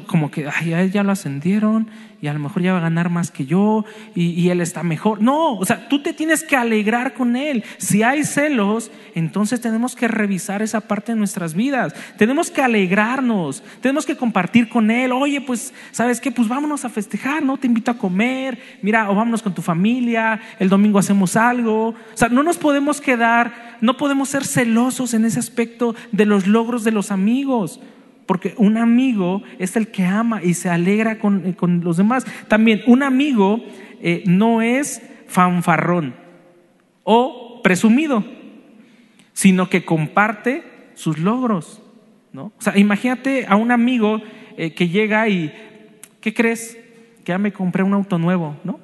como 0.07 0.31
que, 0.31 0.48
ay, 0.48 0.74
a 0.74 0.81
él 0.81 0.91
ya 0.93 1.03
lo 1.03 1.12
ascendieron 1.12 1.89
y 2.21 2.27
a 2.27 2.33
lo 2.33 2.39
mejor 2.39 2.63
ya 2.63 2.71
va 2.71 2.79
a 2.79 2.83
ganar 2.83 3.09
más 3.09 3.29
que 3.29 3.45
yo 3.45 3.83
y, 4.15 4.48
él 4.48 4.62
está 4.62 4.83
mejor. 4.83 5.21
No, 5.21 5.57
o 5.57 5.65
sea, 5.65 5.89
tú 5.89 6.01
te 6.01 6.13
tienes 6.13 6.43
que 6.43 6.55
alegrar 6.55 7.13
con 7.13 7.36
él. 7.36 7.65
Si 7.77 8.03
hay 8.03 8.24
celos, 8.24 8.89
entonces 9.15 9.59
tenemos 9.59 9.98
que 9.98 10.07
revisar 10.07 10.62
esa 10.62 10.79
parte 10.79 11.12
de 11.12 11.17
nuestras 11.17 11.55
vidas. 11.55 11.93
Tenemos 12.17 12.51
que 12.51 12.62
alegrarnos, 12.62 13.63
tenemos 13.81 14.05
que 14.05 14.15
compartir 14.15 14.69
con 14.69 14.91
él. 14.91 15.12
Oye, 15.12 15.41
pues, 15.41 15.74
¿sabes 15.91 16.21
qué? 16.21 16.31
Pues 16.31 16.48
vámonos 16.48 16.86
a 16.86 16.89
festejar, 16.89 17.43
¿no? 17.43 17.57
Te 17.57 17.67
invito 17.67 17.91
a 17.91 17.98
comer, 17.98 18.59
mira, 18.81 19.12
o 19.12 19.15
vámonos 19.15 19.41
con 19.41 19.53
tu 19.53 19.62
familia, 19.62 20.39
el 20.57 20.69
domingo 20.69 21.00
hacemos 21.00 21.36
algo. 21.36 21.89
O 21.89 21.95
sea, 22.13 22.29
no 22.29 22.43
nos 22.43 22.57
podemos 22.57 23.01
quedar, 23.01 23.77
no 23.81 23.98
podemos 23.98 24.29
ser 24.29 24.45
celosos 24.45 25.13
en 25.13 25.25
ese 25.25 25.39
aspecto 25.39 25.95
de 26.13 26.25
los 26.25 26.48
logros 26.48 26.86
de 26.86 26.91
los 26.91 27.12
amigos 27.12 27.81
porque 28.29 28.53
un 28.57 28.77
amigo 28.77 29.41
es 29.57 29.75
el 29.75 29.88
que 29.88 30.05
ama 30.05 30.43
y 30.43 30.53
se 30.53 30.69
alegra 30.69 31.17
con, 31.17 31.48
eh, 31.48 31.55
los 31.81 31.98
demás. 31.98 32.27
También 32.48 32.83
un 32.86 33.01
amigo 33.01 33.59
eh, 34.01 34.21
no 34.27 34.62
es 34.62 35.01
fanfarrón 35.25 36.13
o 37.01 37.59
presumido, 37.63 38.24
sino 39.33 39.67
que 39.67 39.83
comparte 39.83 40.63
sus 40.93 41.17
logros. 41.17 41.81
¿no? 42.31 42.51
O 42.55 42.62
sea, 42.62 42.77
imagínate 42.77 43.48
a 43.48 43.55
un 43.55 43.71
amigo 43.71 44.21
eh, 44.57 44.75
que 44.75 44.89
llega 44.89 45.27
y, 45.27 45.51
¿qué 46.21 46.31
crees? 46.31 46.77
Que 47.24 47.31
ya 47.31 47.39
me 47.39 47.51
compré 47.51 47.81
un 47.81 47.95
auto 47.95 48.19
nuevo, 48.19 48.55
¿no? 48.63 48.79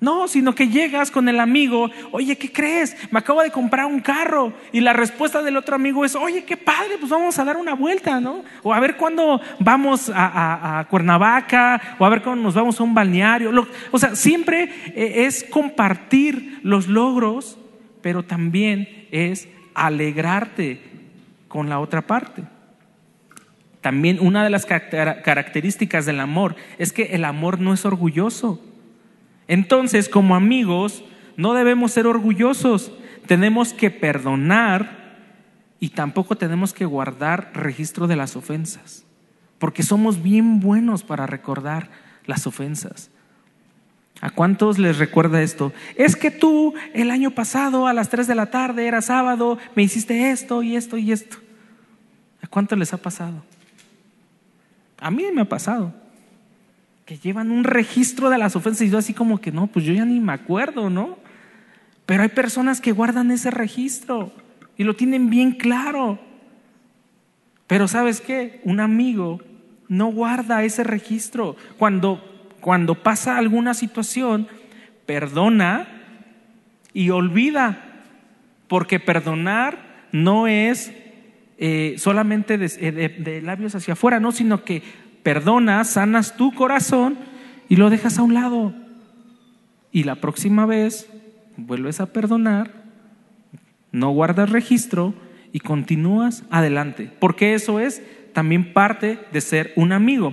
No, 0.00 0.28
sino 0.28 0.54
que 0.54 0.68
llegas 0.68 1.10
con 1.10 1.28
el 1.28 1.40
amigo, 1.40 1.90
oye, 2.12 2.36
¿qué 2.36 2.52
crees? 2.52 2.96
Me 3.10 3.18
acabo 3.18 3.42
de 3.42 3.50
comprar 3.50 3.86
un 3.86 3.98
carro. 3.98 4.52
Y 4.70 4.80
la 4.80 4.92
respuesta 4.92 5.42
del 5.42 5.56
otro 5.56 5.74
amigo 5.74 6.04
es, 6.04 6.14
oye, 6.14 6.44
qué 6.44 6.56
padre, 6.56 6.98
pues 7.00 7.10
vamos 7.10 7.36
a 7.38 7.44
dar 7.44 7.56
una 7.56 7.74
vuelta, 7.74 8.20
¿no? 8.20 8.44
O 8.62 8.72
a 8.72 8.78
ver 8.78 8.96
cuándo 8.96 9.40
vamos 9.58 10.10
a, 10.14 10.86
Cuernavaca, 10.88 11.96
o 11.98 12.06
a 12.06 12.08
ver 12.10 12.22
cuándo 12.22 12.44
nos 12.44 12.54
vamos 12.54 12.78
a 12.78 12.84
un 12.84 12.94
balneario. 12.94 13.52
o 13.90 13.98
sea, 13.98 14.14
siempre 14.14 14.70
eh, 14.94 15.26
es 15.26 15.42
compartir 15.42 16.60
los 16.62 16.86
logros, 16.86 17.58
pero 18.00 18.22
también 18.22 19.08
es 19.10 19.48
alegrarte 19.74 20.80
con 21.48 21.68
la 21.68 21.80
otra 21.80 22.02
parte. 22.02 22.44
También 23.80 24.18
una 24.20 24.44
de 24.44 24.50
las 24.50 24.64
características 24.64 26.06
del 26.06 26.20
amor 26.20 26.54
es 26.78 26.92
que 26.92 27.14
el 27.14 27.24
amor 27.24 27.58
no 27.58 27.72
es 27.74 27.84
orgulloso. 27.84 28.62
Entonces, 29.48 30.08
como 30.10 30.36
amigos, 30.36 31.02
no 31.36 31.54
debemos 31.54 31.92
ser 31.92 32.06
orgullosos, 32.06 32.92
tenemos 33.26 33.72
que 33.72 33.90
perdonar 33.90 35.16
y 35.80 35.90
tampoco 35.90 36.36
tenemos 36.36 36.74
que 36.74 36.84
guardar 36.84 37.50
registro 37.54 38.06
de 38.06 38.16
las 38.16 38.36
ofensas, 38.36 39.04
porque 39.58 39.82
somos 39.82 40.22
bien 40.22 40.60
buenos 40.60 41.02
para 41.02 41.26
recordar 41.26 41.90
las 42.26 42.46
ofensas. 42.46 43.10
¿A 44.20 44.30
cuántos 44.30 44.78
les 44.78 44.98
recuerda 44.98 45.42
esto? 45.42 45.72
Es 45.94 46.16
que 46.16 46.30
tú 46.30 46.74
el 46.92 47.10
año 47.10 47.30
pasado 47.30 47.86
a 47.86 47.92
las 47.92 48.08
3 48.08 48.26
de 48.26 48.34
la 48.34 48.46
tarde, 48.46 48.86
era 48.86 49.00
sábado, 49.00 49.58
me 49.76 49.84
hiciste 49.84 50.30
esto 50.30 50.62
y 50.62 50.76
esto 50.76 50.98
y 50.98 51.12
esto. 51.12 51.36
¿A 52.42 52.48
cuántos 52.48 52.78
les 52.78 52.92
ha 52.92 52.98
pasado? 52.98 53.44
A 55.00 55.10
mí 55.10 55.24
me 55.32 55.42
ha 55.42 55.48
pasado 55.48 55.94
que 57.08 57.16
llevan 57.16 57.50
un 57.50 57.64
registro 57.64 58.28
de 58.28 58.36
las 58.36 58.54
ofensas 58.54 58.82
y 58.82 58.90
yo 58.90 58.98
así 58.98 59.14
como 59.14 59.40
que 59.40 59.50
no, 59.50 59.66
pues 59.66 59.82
yo 59.86 59.94
ya 59.94 60.04
ni 60.04 60.20
me 60.20 60.34
acuerdo, 60.34 60.90
¿no? 60.90 61.16
Pero 62.04 62.22
hay 62.22 62.28
personas 62.28 62.82
que 62.82 62.92
guardan 62.92 63.30
ese 63.30 63.50
registro 63.50 64.30
y 64.76 64.84
lo 64.84 64.94
tienen 64.94 65.30
bien 65.30 65.52
claro. 65.52 66.18
Pero 67.66 67.88
sabes 67.88 68.20
qué? 68.20 68.60
Un 68.62 68.78
amigo 68.78 69.40
no 69.88 70.08
guarda 70.08 70.62
ese 70.64 70.84
registro. 70.84 71.56
Cuando, 71.78 72.22
cuando 72.60 72.94
pasa 72.94 73.38
alguna 73.38 73.72
situación, 73.72 74.46
perdona 75.06 75.88
y 76.92 77.08
olvida. 77.08 78.02
Porque 78.68 79.00
perdonar 79.00 80.08
no 80.12 80.46
es 80.46 80.92
eh, 81.56 81.94
solamente 81.96 82.58
de, 82.58 82.68
de 82.68 83.40
labios 83.40 83.74
hacia 83.74 83.94
afuera, 83.94 84.20
no, 84.20 84.30
sino 84.30 84.62
que 84.62 84.82
perdonas, 85.28 85.90
sanas 85.90 86.38
tu 86.38 86.54
corazón 86.54 87.18
y 87.68 87.76
lo 87.76 87.90
dejas 87.90 88.18
a 88.18 88.22
un 88.22 88.32
lado. 88.32 88.72
Y 89.92 90.04
la 90.04 90.14
próxima 90.14 90.64
vez 90.64 91.06
vuelves 91.58 92.00
a 92.00 92.14
perdonar, 92.14 92.70
no 93.92 94.08
guardas 94.08 94.48
registro 94.48 95.12
y 95.52 95.60
continúas 95.60 96.44
adelante. 96.48 97.12
Porque 97.20 97.52
eso 97.52 97.78
es 97.78 98.02
también 98.32 98.72
parte 98.72 99.18
de 99.30 99.42
ser 99.42 99.74
un 99.76 99.92
amigo. 99.92 100.32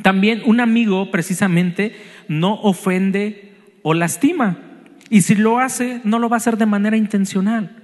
También 0.00 0.40
un 0.46 0.60
amigo 0.60 1.10
precisamente 1.10 1.94
no 2.26 2.54
ofende 2.62 3.52
o 3.82 3.92
lastima. 3.92 4.56
Y 5.10 5.20
si 5.20 5.34
lo 5.34 5.58
hace, 5.58 6.00
no 6.04 6.18
lo 6.18 6.30
va 6.30 6.36
a 6.36 6.38
hacer 6.38 6.56
de 6.56 6.64
manera 6.64 6.96
intencional. 6.96 7.82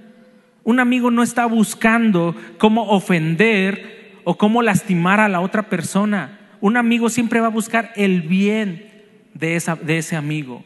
Un 0.63 0.79
amigo 0.79 1.11
no 1.11 1.21
está 1.21 1.45
buscando 1.45 2.35
cómo 2.57 2.89
ofender 2.89 4.02
o 4.23 4.37
cómo 4.37 4.61
lastimar 4.61 5.19
a 5.19 5.29
la 5.29 5.41
otra 5.41 5.63
persona. 5.69 6.39
Un 6.61 6.77
amigo 6.77 7.09
siempre 7.09 7.39
va 7.39 7.47
a 7.47 7.51
buscar 7.51 7.91
el 7.95 8.21
bien 8.21 8.89
de, 9.33 9.55
esa, 9.55 9.75
de 9.75 9.97
ese 9.97 10.15
amigo. 10.15 10.63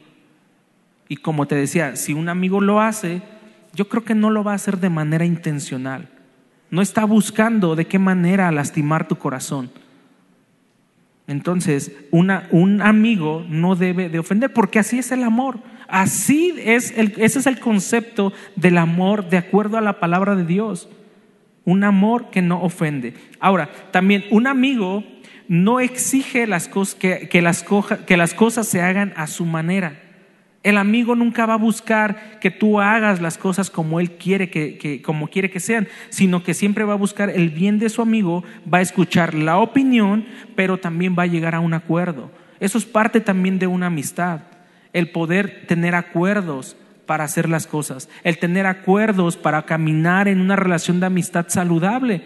Y 1.10 1.18
como 1.18 1.48
te 1.48 1.56
decía, 1.56 1.96
si 1.96 2.14
un 2.14 2.30
amigo 2.30 2.62
lo 2.62 2.82
hace, 2.82 3.22
yo 3.74 3.88
creo 3.88 4.04
que 4.04 4.16
no 4.16 4.30
lo 4.30 4.44
va 4.44 4.52
a 4.52 4.56
hacer 4.56 4.80
de 4.80 4.90
manera 4.90 5.26
intencional. 5.26 6.10
No 6.70 6.82
está 6.82 7.06
buscando 7.06 7.76
de 7.76 7.86
qué 7.86 7.98
manera 7.98 8.52
lastimar 8.52 9.08
tu 9.08 9.16
corazón. 9.16 9.72
Entonces, 11.28 11.92
una, 12.12 12.48
un 12.52 12.82
amigo 12.82 13.46
no 13.50 13.76
debe 13.76 14.10
de 14.10 14.20
ofender, 14.20 14.54
porque 14.54 14.80
así 14.80 15.00
es 15.00 15.12
el 15.12 15.24
amor. 15.24 15.60
Así 15.88 16.54
es 16.58 16.98
el, 16.98 17.14
ese 17.18 17.40
es 17.40 17.48
el 17.48 17.60
concepto 17.60 18.34
del 18.56 18.78
amor 18.78 19.30
de 19.30 19.38
acuerdo 19.38 19.78
a 19.78 19.82
la 19.82 20.00
palabra 20.00 20.36
de 20.36 20.46
Dios 20.46 20.90
un 21.68 21.84
amor 21.84 22.30
que 22.30 22.42
no 22.42 22.64
ofende. 22.64 23.14
Ahora, 23.42 23.70
también 23.92 24.24
un 24.32 24.48
amigo 24.48 25.04
no 25.50 25.82
exige 25.82 26.48
las 26.48 26.70
cosas, 26.70 26.96
que, 26.96 27.42
las 27.42 27.66
que 28.06 28.16
las 28.16 28.34
cosas 28.34 28.70
se 28.70 28.82
hagan 28.82 29.12
a 29.18 29.28
su 29.28 29.46
manera. 29.46 30.00
El 30.64 30.78
amigo 30.78 31.14
nunca 31.14 31.46
va 31.46 31.56
a 31.56 31.58
buscar 31.58 32.40
que 32.40 32.52
tú 32.52 32.80
hagas 32.80 33.20
las 33.20 33.38
cosas 33.38 33.70
como 33.70 34.00
él 34.00 34.12
quiere 34.12 34.50
que, 34.50 35.02
como 35.02 35.28
quiere 35.28 35.50
que 35.50 35.60
sean, 35.60 35.90
sino 36.08 36.42
que 36.42 36.54
siempre 36.54 36.86
va 36.86 36.94
a 36.94 36.98
buscar 36.98 37.30
el 37.30 37.50
bien 37.50 37.80
de 37.80 37.90
su 37.90 38.02
amigo, 38.02 38.46
va 38.74 38.78
a 38.78 38.82
escuchar 38.82 39.34
la 39.34 39.58
opinión, 39.58 40.26
pero 40.56 40.78
también 40.78 41.18
va 41.20 41.24
a 41.24 41.28
llegar 41.28 41.54
a 41.54 41.60
un 41.60 41.74
acuerdo. 41.74 42.32
Eso 42.62 42.78
es 42.78 42.86
parte 42.86 43.20
también 43.20 43.60
de 43.60 43.68
una 43.68 43.88
amistad, 43.88 44.40
el 44.94 45.12
poder 45.12 45.66
tener 45.68 45.96
acuerdos, 45.96 46.78
para 47.08 47.24
hacer 47.24 47.50
las 47.50 47.66
cosas, 47.66 48.08
el 48.24 48.38
tener 48.38 48.68
acuerdos 48.68 49.36
para 49.38 49.64
caminar 49.64 50.28
en 50.28 50.40
una 50.40 50.56
relación 50.56 51.00
de 51.00 51.08
amistad 51.08 51.48
saludable. 51.48 52.22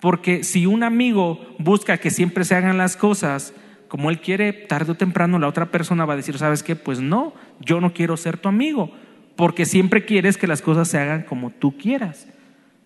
Porque 0.00 0.44
si 0.44 0.64
un 0.64 0.82
amigo 0.82 1.54
busca 1.58 1.98
que 1.98 2.10
siempre 2.10 2.44
se 2.44 2.54
hagan 2.54 2.78
las 2.78 2.96
cosas 2.96 3.52
como 3.88 4.10
él 4.10 4.20
quiere, 4.20 4.52
tarde 4.52 4.92
o 4.92 4.96
temprano 4.96 5.38
la 5.38 5.48
otra 5.48 5.66
persona 5.66 6.04
va 6.04 6.14
a 6.14 6.16
decir, 6.16 6.38
¿sabes 6.38 6.62
qué? 6.62 6.76
Pues 6.76 7.00
no, 7.00 7.34
yo 7.60 7.80
no 7.80 7.92
quiero 7.92 8.16
ser 8.16 8.38
tu 8.38 8.48
amigo, 8.48 8.90
porque 9.36 9.64
siempre 9.64 10.04
quieres 10.04 10.36
que 10.36 10.46
las 10.46 10.62
cosas 10.62 10.88
se 10.88 10.98
hagan 10.98 11.22
como 11.22 11.50
tú 11.50 11.76
quieras. 11.76 12.28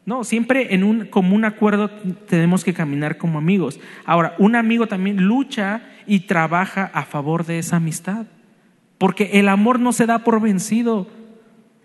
No, 0.06 0.24
siempre 0.24 0.74
en 0.74 0.82
un 0.82 1.06
común 1.06 1.44
acuerdo 1.44 1.90
tenemos 2.28 2.64
que 2.64 2.74
caminar 2.74 3.16
como 3.18 3.38
amigos. 3.38 3.78
Ahora, 4.04 4.34
un 4.38 4.56
amigo 4.56 4.86
también 4.86 5.18
lucha 5.18 5.82
y 6.06 6.20
trabaja 6.20 6.90
a 6.92 7.04
favor 7.04 7.44
de 7.46 7.58
esa 7.58 7.76
amistad. 7.76 8.26
Porque 9.00 9.30
el 9.40 9.48
amor 9.48 9.80
no 9.80 9.94
se 9.94 10.04
da 10.04 10.18
por 10.18 10.42
vencido. 10.42 11.06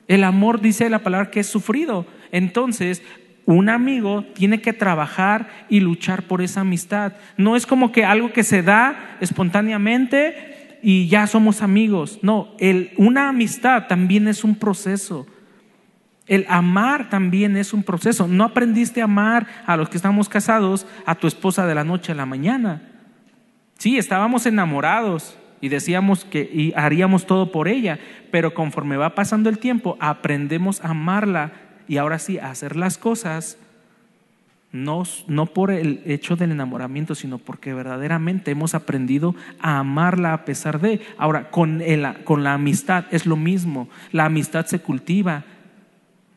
El 0.10 0.26
amor 0.26 0.60
dice 0.60 0.90
la 0.90 1.00
palabra 1.00 1.32
que 1.32 1.40
es 1.40 1.48
sufrido. 1.48 2.06
Entonces, 2.34 3.02
un 3.46 3.70
amigo 3.70 4.26
tiene 4.34 4.60
que 4.60 4.74
trabajar 4.74 5.48
y 5.70 5.80
luchar 5.80 6.24
por 6.24 6.42
esa 6.42 6.60
amistad. 6.60 7.14
No 7.38 7.56
es 7.56 7.66
como 7.66 7.94
que 7.94 8.04
algo 8.04 8.34
que 8.34 8.44
se 8.44 8.64
da 8.64 9.16
espontáneamente 9.22 10.80
y 10.84 11.08
ya 11.08 11.26
somos 11.26 11.62
amigos. 11.62 12.20
No, 12.22 12.54
una 12.98 13.30
amistad 13.30 13.88
también 13.88 14.28
es 14.28 14.44
un 14.44 14.56
proceso. 14.56 15.26
El 16.28 16.46
amar 16.50 17.10
también 17.10 17.56
es 17.56 17.72
un 17.72 17.84
proceso. 17.84 18.28
No 18.28 18.44
aprendiste 18.44 19.00
a 19.00 19.06
amar 19.06 19.48
a 19.66 19.78
los 19.78 19.88
que 19.88 19.96
estamos 19.96 20.28
casados 20.28 20.86
a 21.06 21.16
tu 21.16 21.28
esposa 21.28 21.66
de 21.66 21.76
la 21.76 21.86
noche 21.86 22.12
a 22.12 22.16
la 22.16 22.26
mañana. 22.26 22.82
Sí, 23.78 23.98
estábamos 23.98 24.46
enamorados, 24.46 25.38
y 25.62 25.70
decíamos 25.70 26.26
que 26.26 26.74
haríamos 26.76 27.26
todo 27.26 27.52
por 27.52 27.68
ella, 27.68 28.00
pero 28.32 28.54
conforme 28.54 28.98
va 28.98 29.16
pasando 29.16 29.50
el 29.50 29.60
tiempo 29.60 29.98
aprendemos 30.00 30.84
a 30.84 30.90
amarla 30.90 31.54
y 31.88 31.98
ahora 31.98 32.20
sí 32.20 32.38
a 32.40 32.52
hacer 32.52 32.76
las 32.76 32.98
cosas 32.98 33.58
no, 34.76 35.04
no 35.28 35.46
por 35.46 35.72
el 35.72 36.02
hecho 36.06 36.36
del 36.36 36.52
enamoramiento, 36.52 37.16
sino 37.16 37.38
porque 37.38 37.74
verdaderamente 37.74 38.52
hemos 38.52 38.76
aprendido 38.76 39.34
a 39.60 39.80
amarla 39.80 40.34
a 40.34 40.44
pesar 40.46 40.82
de. 40.82 41.00
Ahora, 41.18 41.50
con, 41.50 41.82
con 42.26 42.44
la 42.44 42.54
amistad 42.54 43.06
es 43.12 43.26
lo 43.26 43.38
mismo, 43.38 43.88
la 44.12 44.26
amistad 44.26 44.66
se 44.66 44.80
cultiva, 44.80 45.46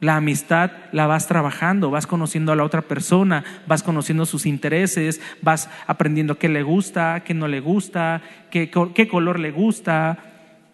la 0.00 0.16
amistad 0.16 0.70
la 0.92 1.06
vas 1.06 1.26
trabajando, 1.26 1.90
vas 1.90 2.06
conociendo 2.06 2.52
a 2.52 2.56
la 2.56 2.64
otra 2.64 2.82
persona, 2.82 3.44
vas 3.66 3.82
conociendo 3.82 4.26
sus 4.26 4.46
intereses, 4.46 5.20
vas 5.42 5.68
aprendiendo 5.86 6.38
qué 6.38 6.48
le 6.48 6.62
gusta, 6.62 7.22
qué 7.24 7.34
no 7.34 7.48
le 7.48 7.60
gusta, 7.60 8.22
qué, 8.50 8.70
color 8.70 9.40
le 9.40 9.50
gusta, 9.50 10.18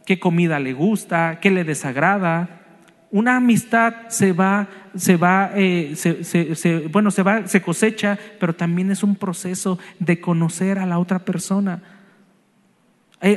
qué 0.04 0.18
comida 0.18 0.60
le 0.60 0.74
gusta, 0.74 1.38
qué 1.40 1.50
le 1.50 1.64
desagrada. 1.64 2.60
Una 3.10 3.36
amistad 3.36 4.08
se 4.08 4.32
va, 4.32 4.68
se 4.94 5.16
va, 5.16 5.52
eh, 5.54 5.94
bueno, 6.90 7.10
se 7.10 7.22
va, 7.22 7.46
se 7.46 7.62
cosecha, 7.62 8.18
pero 8.38 8.54
también 8.54 8.90
es 8.90 9.02
un 9.02 9.16
proceso 9.16 9.78
de 10.00 10.20
conocer 10.20 10.78
a 10.78 10.86
la 10.86 10.98
otra 10.98 11.20
persona. 11.20 11.80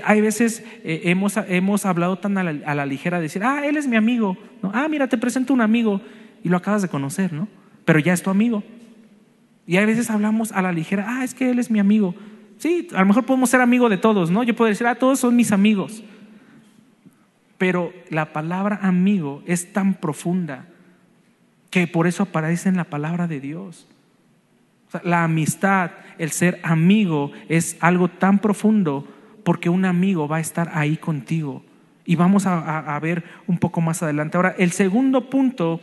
Hay, 0.03 0.20
veces 0.20 0.65
eh, 0.84 1.03
hemos, 1.06 1.38
hemos, 1.38 1.86
hablado 1.86 2.17
tan 2.17 2.38
a 2.38 2.44
la, 2.44 2.86
ligera 2.86 3.20
de 3.20 3.24
decir, 3.24 3.41
ah, 3.46 3.65
él 3.65 3.77
es 3.77 3.88
mi 3.88 3.96
amigo. 3.96 4.38
¿no? 4.62 4.70
Ah, 4.74 4.89
mira, 4.89 5.08
te 5.08 5.17
presento 5.17 5.53
un 5.53 5.62
amigo 5.62 6.01
y 6.44 6.50
lo 6.50 6.58
acabas 6.58 6.82
de 6.82 6.89
conocer, 6.89 7.32
¿no? 7.32 7.48
Pero 7.86 8.00
ya 8.00 8.12
es 8.12 8.22
tu 8.22 8.29
amigo. 8.29 8.63
Y 9.65 9.77
hay 9.77 9.86
veces 9.86 10.10
hablamos 10.10 10.51
a 10.51 10.62
la 10.62 10.74
ligera, 10.74 11.06
ah, 11.08 11.24
es 11.24 11.34
que 11.34 11.50
él 11.50 11.58
es 11.58 11.72
mi 11.72 11.79
amigo. 11.79 12.15
Sí, 12.58 12.89
a 12.94 13.00
lo 13.00 13.06
mejor 13.06 13.25
podemos 13.25 13.50
ser 13.50 13.62
amigos 13.62 13.89
de 13.89 13.98
todos, 13.98 14.29
¿no? 14.29 14.44
Yo 14.44 14.58
puedo 14.58 14.67
decir, 14.67 14.86
ah, 14.88 14.96
todos 14.96 15.22
son 15.22 15.38
mis 15.38 15.53
amigos. 15.53 16.03
Pero 17.58 17.94
la 18.10 18.34
palabra 18.34 18.79
amigo 18.82 19.41
es 19.46 19.72
tan 19.72 19.94
profunda 19.94 20.67
que 21.70 21.88
por 21.88 22.08
eso 22.08 22.24
aparece 22.24 22.67
en 22.67 22.75
la 22.75 22.86
palabra 22.86 23.27
de 23.27 23.39
Dios. 23.39 23.88
la 25.03 25.24
amistad, 25.24 25.91
el 26.17 26.32
ser 26.32 26.60
amigo, 26.63 27.32
es 27.48 27.77
algo 27.79 28.10
tan 28.10 28.39
profundo 28.39 29.08
porque 29.48 29.70
un 29.70 29.86
amigo 29.86 30.27
va 30.27 30.38
a 30.38 30.42
estar 30.42 30.72
ahí 30.74 30.98
contigo. 30.98 31.63
Y 32.06 32.18
vamos 32.18 32.46
a, 32.46 33.00
ver 33.01 33.24
un 33.48 33.60
poco 33.60 33.80
más 33.80 34.04
adelante. 34.04 34.36
Ahora, 34.36 34.54
el 34.58 34.74
segundo 34.74 35.30
punto 35.30 35.80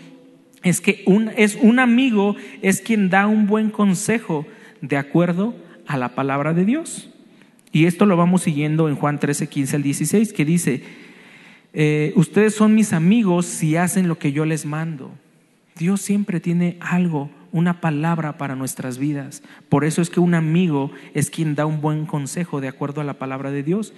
es 0.62 0.82
que 0.82 1.02
un, 1.06 1.30
es 1.34 1.56
un 1.58 1.78
amigo 1.78 2.36
es 2.60 2.82
quien 2.82 3.08
da 3.08 3.26
un 3.26 3.46
buen 3.46 3.70
consejo 3.70 4.44
de 4.82 4.98
acuerdo 4.98 5.54
a 5.86 5.96
la 5.96 6.10
palabra 6.10 6.52
de 6.52 6.66
Dios. 6.66 7.08
Y 7.72 7.86
esto 7.86 8.04
lo 8.04 8.18
vamos 8.18 8.42
siguiendo 8.42 8.86
en 8.90 8.96
Juan 8.96 9.18
13, 9.18 9.46
15 9.46 9.76
al 9.76 9.82
16, 9.82 10.34
que 10.34 10.44
dice, 10.44 10.82
eh, 11.72 12.12
ustedes 12.16 12.54
son 12.54 12.74
mis 12.74 12.92
amigos 12.92 13.46
si 13.46 13.76
hacen 13.76 14.08
lo 14.08 14.18
que 14.18 14.32
yo 14.32 14.44
les 14.44 14.66
mando. 14.66 15.10
Dios 15.78 16.02
siempre 16.02 16.38
tiene 16.38 16.76
algo, 16.80 17.30
una 17.54 17.80
palabra 17.80 18.36
para 18.36 18.56
nuestras 18.56 18.98
vidas. 18.98 19.40
Por 19.68 19.84
eso 19.84 20.02
es 20.02 20.10
que 20.10 20.18
un 20.18 20.34
amigo 20.34 20.90
es 21.14 21.30
quien 21.30 21.54
da 21.54 21.66
un 21.66 21.80
buen 21.80 22.04
consejo 22.04 22.60
de 22.60 22.66
acuerdo 22.66 23.00
a 23.00 23.04
la 23.04 23.14
palabra 23.14 23.52
de 23.52 23.62
Dios. 23.62 23.94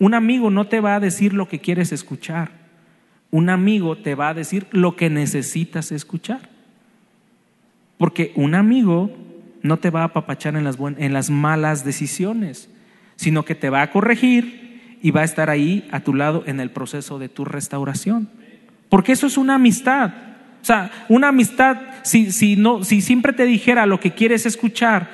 Un 0.00 0.14
amigo 0.14 0.50
no 0.50 0.66
te 0.66 0.80
va 0.80 0.96
a 0.96 1.00
decir 1.00 1.32
lo 1.32 1.46
que 1.46 1.60
quieres 1.60 1.92
escuchar. 1.92 2.50
Un 3.30 3.50
amigo 3.50 3.98
te 3.98 4.16
va 4.16 4.30
a 4.30 4.34
decir 4.34 4.66
lo 4.72 4.96
que 4.96 5.10
necesitas 5.10 5.92
escuchar. 5.92 6.50
Porque 7.98 8.32
un 8.34 8.56
amigo 8.56 9.12
no 9.62 9.76
te 9.76 9.90
va 9.90 10.00
a 10.00 10.06
apapachar 10.06 10.56
en 10.56 10.64
las, 10.64 10.76
en 10.80 11.12
las 11.12 11.30
malas 11.30 11.84
decisiones, 11.84 12.68
sino 13.14 13.44
que 13.44 13.54
te 13.54 13.70
va 13.70 13.82
a 13.82 13.92
corregir 13.92 14.98
y 15.00 15.12
va 15.12 15.20
a 15.20 15.24
estar 15.24 15.50
ahí 15.50 15.86
a 15.92 16.00
tu 16.00 16.14
lado 16.14 16.42
en 16.46 16.58
el 16.58 16.72
proceso 16.72 17.20
de 17.20 17.28
tu 17.28 17.44
restauración. 17.44 18.28
Porque 18.88 19.12
eso 19.12 19.28
es 19.28 19.38
una 19.38 19.54
amistad. 19.54 20.27
Sea, 20.68 20.90
una 21.08 21.28
amistad, 21.28 21.78
si, 22.02 22.30
si, 22.30 22.56
no, 22.56 22.84
si 22.84 23.00
siempre 23.00 23.32
te 23.32 23.46
dijera 23.46 23.86
lo 23.86 24.00
que 24.00 24.12
quieres 24.12 24.44
escuchar, 24.44 25.08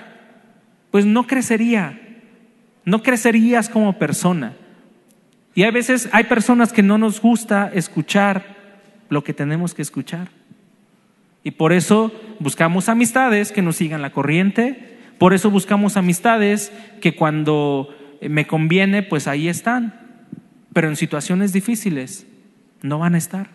pues 0.90 1.06
no 1.06 1.28
crecería. 1.28 1.96
No 2.84 3.04
crecerías 3.04 3.68
como 3.68 3.96
persona. 3.96 4.56
Y 5.54 5.62
a 5.62 5.70
veces 5.70 6.08
hay 6.10 6.24
personas 6.24 6.72
que 6.72 6.82
no 6.82 6.98
nos 6.98 7.20
gusta 7.20 7.70
escuchar 7.72 8.56
lo 9.08 9.22
que 9.22 9.32
tenemos 9.32 9.74
que 9.74 9.82
escuchar. 9.82 10.26
Y 11.44 11.52
por 11.52 11.72
eso 11.72 12.10
buscamos 12.40 12.88
amistades 12.88 13.52
que 13.52 13.62
nos 13.62 13.76
sigan 13.76 14.02
la 14.02 14.10
corriente, 14.10 14.98
por 15.18 15.34
eso 15.34 15.52
buscamos 15.52 15.96
amistades 15.96 16.72
que 17.00 17.14
cuando 17.14 17.94
me 18.20 18.48
conviene, 18.48 19.04
pues 19.04 19.28
ahí 19.28 19.46
están, 19.46 19.94
pero 20.72 20.88
en 20.88 20.96
situaciones 20.96 21.52
difíciles 21.52 22.26
no 22.82 22.98
van 22.98 23.14
a 23.14 23.18
estar, 23.18 23.50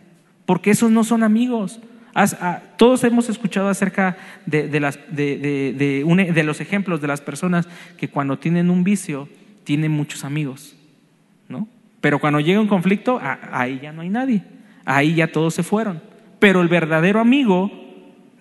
porque 0.46 0.72
esos 0.72 0.91
no 0.91 1.03
son 1.03 1.24
amigos. 1.24 1.82
Ah, 2.13 2.62
todos 2.78 3.04
hemos 3.04 3.30
escuchado 3.30 3.70
acerca 3.70 4.18
de, 4.46 4.80
las, 4.80 5.00
de, 5.10 6.44
los 6.44 6.62
ejemplos 6.62 7.01
de 7.01 7.08
las 7.08 7.22
personas 7.22 7.68
que 7.98 8.10
cuando 8.10 8.39
tienen 8.39 8.70
un 8.70 8.84
vicio 8.84 9.30
tienen 9.63 9.92
muchos 9.92 10.24
amigos, 10.24 10.75
¿no? 11.48 11.68
Pero 12.01 12.20
cuando 12.20 12.39
llega 12.39 12.60
un 12.60 12.68
conflicto, 12.68 13.20
ahí 13.22 13.80
ya 13.82 13.92
no 13.92 14.01
hay 14.01 14.10
nadie, 14.10 14.44
ahí 14.86 15.16
ya 15.16 15.32
todos 15.32 15.54
se 15.54 15.63
fueron. 15.63 16.01
Pero 16.39 16.62
el 16.62 16.68
verdadero 16.68 17.20
amigo 17.20 17.72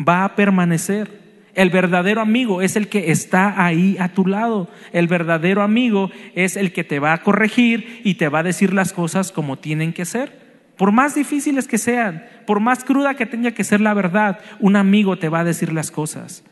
va 0.07 0.25
a 0.25 0.37
permanecer. 0.37 1.19
El 1.55 1.71
verdadero 1.71 2.21
amigo 2.21 2.63
es 2.63 2.77
el 2.77 2.89
que 2.89 3.11
está 3.11 3.65
ahí 3.65 3.97
a 3.99 4.11
tu 4.11 4.27
lado. 4.27 4.69
El 4.93 5.09
verdadero 5.09 5.63
amigo 5.63 6.11
es 6.37 6.57
el 6.57 6.73
que 6.73 6.85
te 6.85 7.01
va 7.01 7.13
a 7.13 7.23
corregir 7.23 8.01
y 8.05 8.15
te 8.15 8.29
va 8.29 8.39
a 8.39 8.45
decir 8.45 8.73
las 8.73 8.93
cosas 8.93 9.33
como 9.33 9.59
tienen 9.59 9.93
que 9.93 10.05
ser. 10.05 10.48
Por 10.79 10.93
más 10.93 11.15
difíciles 11.15 11.69
que 11.69 11.77
sean, 11.77 12.25
por 12.47 12.61
más 12.61 12.85
cruda 12.85 13.15
que 13.15 13.27
tenga 13.27 13.51
que 13.51 13.65
ser 13.65 13.81
la 13.81 13.93
verdad, 13.93 14.39
un 14.61 14.77
amigo 14.77 15.19
te 15.19 15.29
va 15.29 15.41
a 15.41 15.45
decir 15.45 15.73
las 15.73 15.91
cosas. 15.91 16.45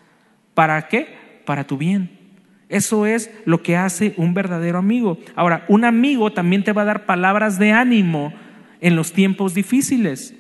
¿Para 0.53 0.89
qué? 0.89 1.41
Para 1.47 1.65
tu 1.65 1.79
bien. 1.79 2.11
Eso 2.69 3.07
es 3.07 3.31
lo 3.45 3.63
que 3.63 3.77
hace 3.77 4.13
un 4.17 4.35
verdadero 4.35 4.79
amigo. 4.79 5.19
Ahora, 5.37 5.65
un 5.69 5.85
amigo 5.85 6.33
también 6.33 6.65
te 6.65 6.73
va 6.73 6.83
a 6.83 6.87
dar 6.87 7.07
palabras 7.07 7.59
de 7.59 7.73
ánimo 7.73 8.35
en 8.81 8.97
los 8.97 9.13
tiempos 9.13 9.55
difíciles. 9.55 10.35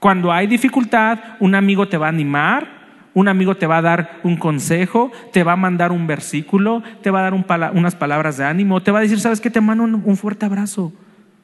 Cuando 0.00 0.32
hay 0.32 0.46
dificultad, 0.46 1.18
un 1.38 1.54
amigo 1.54 1.88
te 1.88 1.96
va 1.96 2.06
a 2.06 2.10
animar, 2.10 2.80
un 3.14 3.28
amigo 3.28 3.56
te 3.56 3.66
va 3.66 3.78
a 3.78 3.82
dar 3.82 4.20
un 4.22 4.36
consejo, 4.36 5.12
te 5.32 5.42
va 5.42 5.52
a 5.52 5.56
mandar 5.56 5.92
un 5.92 6.06
versículo, 6.06 6.82
te 7.02 7.10
va 7.10 7.20
a 7.20 7.30
dar 7.30 7.34
unas 7.74 7.94
palabras 7.96 8.36
de 8.36 8.44
ánimo, 8.44 8.82
te 8.82 8.90
va 8.90 9.00
a 9.00 9.02
decir, 9.02 9.20
¿sabes 9.20 9.40
qué? 9.40 9.50
Te 9.50 9.60
mando 9.60 9.84
un, 9.84 10.16
fuerte 10.16 10.46
abrazo. 10.46 10.92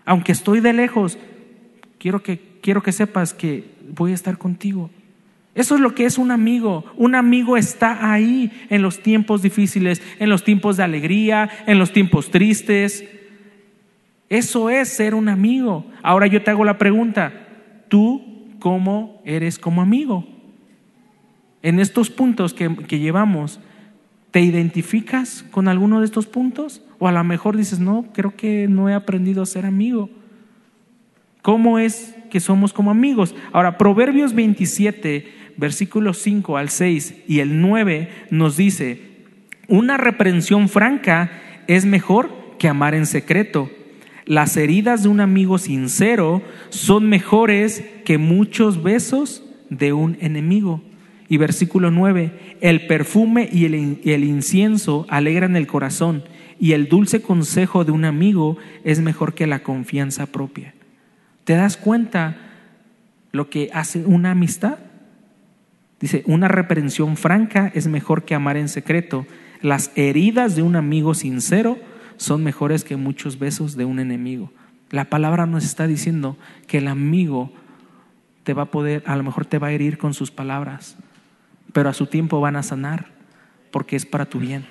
Aunque 0.05 0.33
estoy 0.33 0.61
de 0.61 0.73
lejos, 0.73 1.19
quiero 1.99 2.23
que, 2.23 2.41
quiero 2.61 2.83
que 2.83 2.93
sepas 2.93 3.35
que 3.35 3.65
voy 3.95 4.13
a 4.13 4.15
estar 4.15 4.39
contigo. 4.39 4.91
Eso 5.55 5.75
es 5.75 5.81
lo 5.81 5.95
que 5.95 6.05
es 6.05 6.19
un 6.19 6.31
amigo. 6.31 6.85
Un 6.97 7.15
amigo 7.15 7.57
está 7.57 8.13
ahí 8.13 8.53
en 8.69 8.83
los 8.83 9.03
tiempos 9.03 9.41
difíciles, 9.41 10.03
en 10.19 10.29
los 10.29 10.45
tiempos 10.45 10.77
de 10.77 10.83
alegría, 10.83 11.49
en 11.67 11.79
los 11.79 11.93
tiempos 11.93 12.31
tristes. 12.31 13.05
Eso 14.29 14.69
es 14.69 14.89
ser 14.91 15.15
un 15.15 15.31
amigo. 15.31 15.87
Ahora 16.03 16.27
yo 16.27 16.43
te 16.43 16.51
hago 16.51 16.65
la 16.65 16.77
pregunta, 16.77 17.33
¿tú 17.89 18.23
cómo 18.59 19.23
eres 19.25 19.59
como 19.59 19.81
amigo? 19.81 20.27
En 21.63 21.81
estos 21.81 22.11
puntos 22.11 22.53
que, 22.53 22.69
llevamos, 22.99 23.59
¿te 24.31 24.41
identificas 24.41 25.43
con 25.51 25.69
alguno 25.69 26.01
de 26.01 26.05
estos 26.05 26.27
puntos? 26.27 26.83
O 26.99 27.09
a 27.09 27.13
lo 27.13 27.25
mejor 27.25 27.57
dices, 27.57 27.81
no, 27.81 28.07
creo 28.13 28.37
que 28.37 28.69
no 28.69 28.91
he 28.91 28.95
aprendido 28.95 29.43
a 29.43 29.47
ser 29.47 29.65
amigo. 29.65 30.11
¿Cómo 31.47 31.79
es 31.79 32.13
que 32.29 32.41
somos 32.41 32.73
como 32.73 32.91
amigos? 32.91 33.37
Ahora, 33.53 33.79
Proverbios 33.79 34.35
27 34.35 35.33
versículos 35.57 36.19
5 36.19 36.57
al 36.57 36.71
6 36.71 37.23
y 37.29 37.39
el 37.39 37.61
9 37.61 38.09
nos 38.31 38.57
dice, 38.57 39.01
una 39.69 39.97
reprensión 39.97 40.69
franca 40.69 41.31
es 41.69 41.87
mejor 41.87 42.33
que 42.59 42.67
amar 42.67 42.97
en 42.97 43.07
secreto. 43.07 43.71
Las 44.25 44.57
heridas 44.57 45.05
de 45.05 45.09
un 45.09 45.21
amigo 45.21 45.59
sincero 45.59 46.43
son 46.71 47.09
mejores 47.09 47.85
que 48.05 48.19
muchos 48.19 48.83
besos 48.83 49.45
de 49.71 49.93
un 49.93 50.19
enemigo. 50.21 50.83
Y 51.29 51.37
versículo 51.37 51.93
9, 51.93 52.57
el 52.61 52.89
perfume 52.89 53.49
y 53.53 53.67
el, 53.67 54.01
y 54.03 54.11
el 54.11 54.25
incienso 54.25 55.07
alegran 55.09 55.55
el 55.55 55.69
corazón 55.69 56.25
y 56.59 56.73
el 56.73 56.89
dulce 56.89 57.23
consejo 57.23 57.85
de 57.85 57.93
un 57.93 58.05
amigo 58.05 58.57
es 58.83 58.99
mejor 58.99 59.35
que 59.35 59.47
la 59.47 59.61
confianza 59.61 60.27
propia. 60.27 60.75
¿Te 61.47 61.55
das 61.55 61.77
cuenta 61.77 62.37
lo 63.31 63.49
que 63.51 63.71
hace 63.73 64.05
una 64.05 64.33
amistad? 64.33 64.79
Dice, 66.01 66.25
una 66.27 66.49
reprensión 66.49 67.17
franca 67.17 67.71
es 67.73 67.87
mejor 67.87 68.25
que 68.25 68.35
amar 68.35 68.57
en 68.57 68.69
secreto. 68.69 69.27
Las 69.63 69.93
heridas 69.95 70.57
de 70.57 70.63
un 70.63 70.75
amigo 70.75 71.15
sincero 71.15 71.79
son 72.17 72.43
mejores 72.43 72.83
que 72.83 72.97
muchos 72.97 73.39
besos 73.39 73.77
de 73.77 73.85
un 73.85 74.01
enemigo. 74.01 74.51
La 74.91 75.05
palabra 75.05 75.47
nos 75.47 75.65
está 75.65 75.87
diciendo 75.87 76.37
que 76.67 76.79
el 76.79 76.89
amigo 76.89 77.53
te 78.43 78.53
va 78.53 78.63
a 78.63 78.71
poder, 78.73 79.05
a 79.07 79.15
lo 79.15 79.23
mejor 79.23 79.47
te 79.47 79.61
va 79.61 79.69
a 79.69 79.73
herir 79.73 79.99
con 79.99 80.15
sus 80.15 80.33
palabras, 80.33 80.97
pero 81.73 81.89
a 81.89 81.95
su 81.95 82.09
tiempo 82.09 82.41
van 82.41 82.57
a 82.57 82.65
sanar 82.65 83.07
porque 83.71 83.95
es 83.95 84.05
para 84.05 84.27
tu 84.27 84.41
bien. 84.41 84.67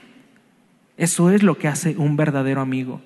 Eso 0.97 1.31
es 1.31 1.41
lo 1.41 1.57
que 1.57 1.69
hace 1.69 1.95
un 1.97 2.17
verdadero 2.17 2.59
amigo. 2.59 2.99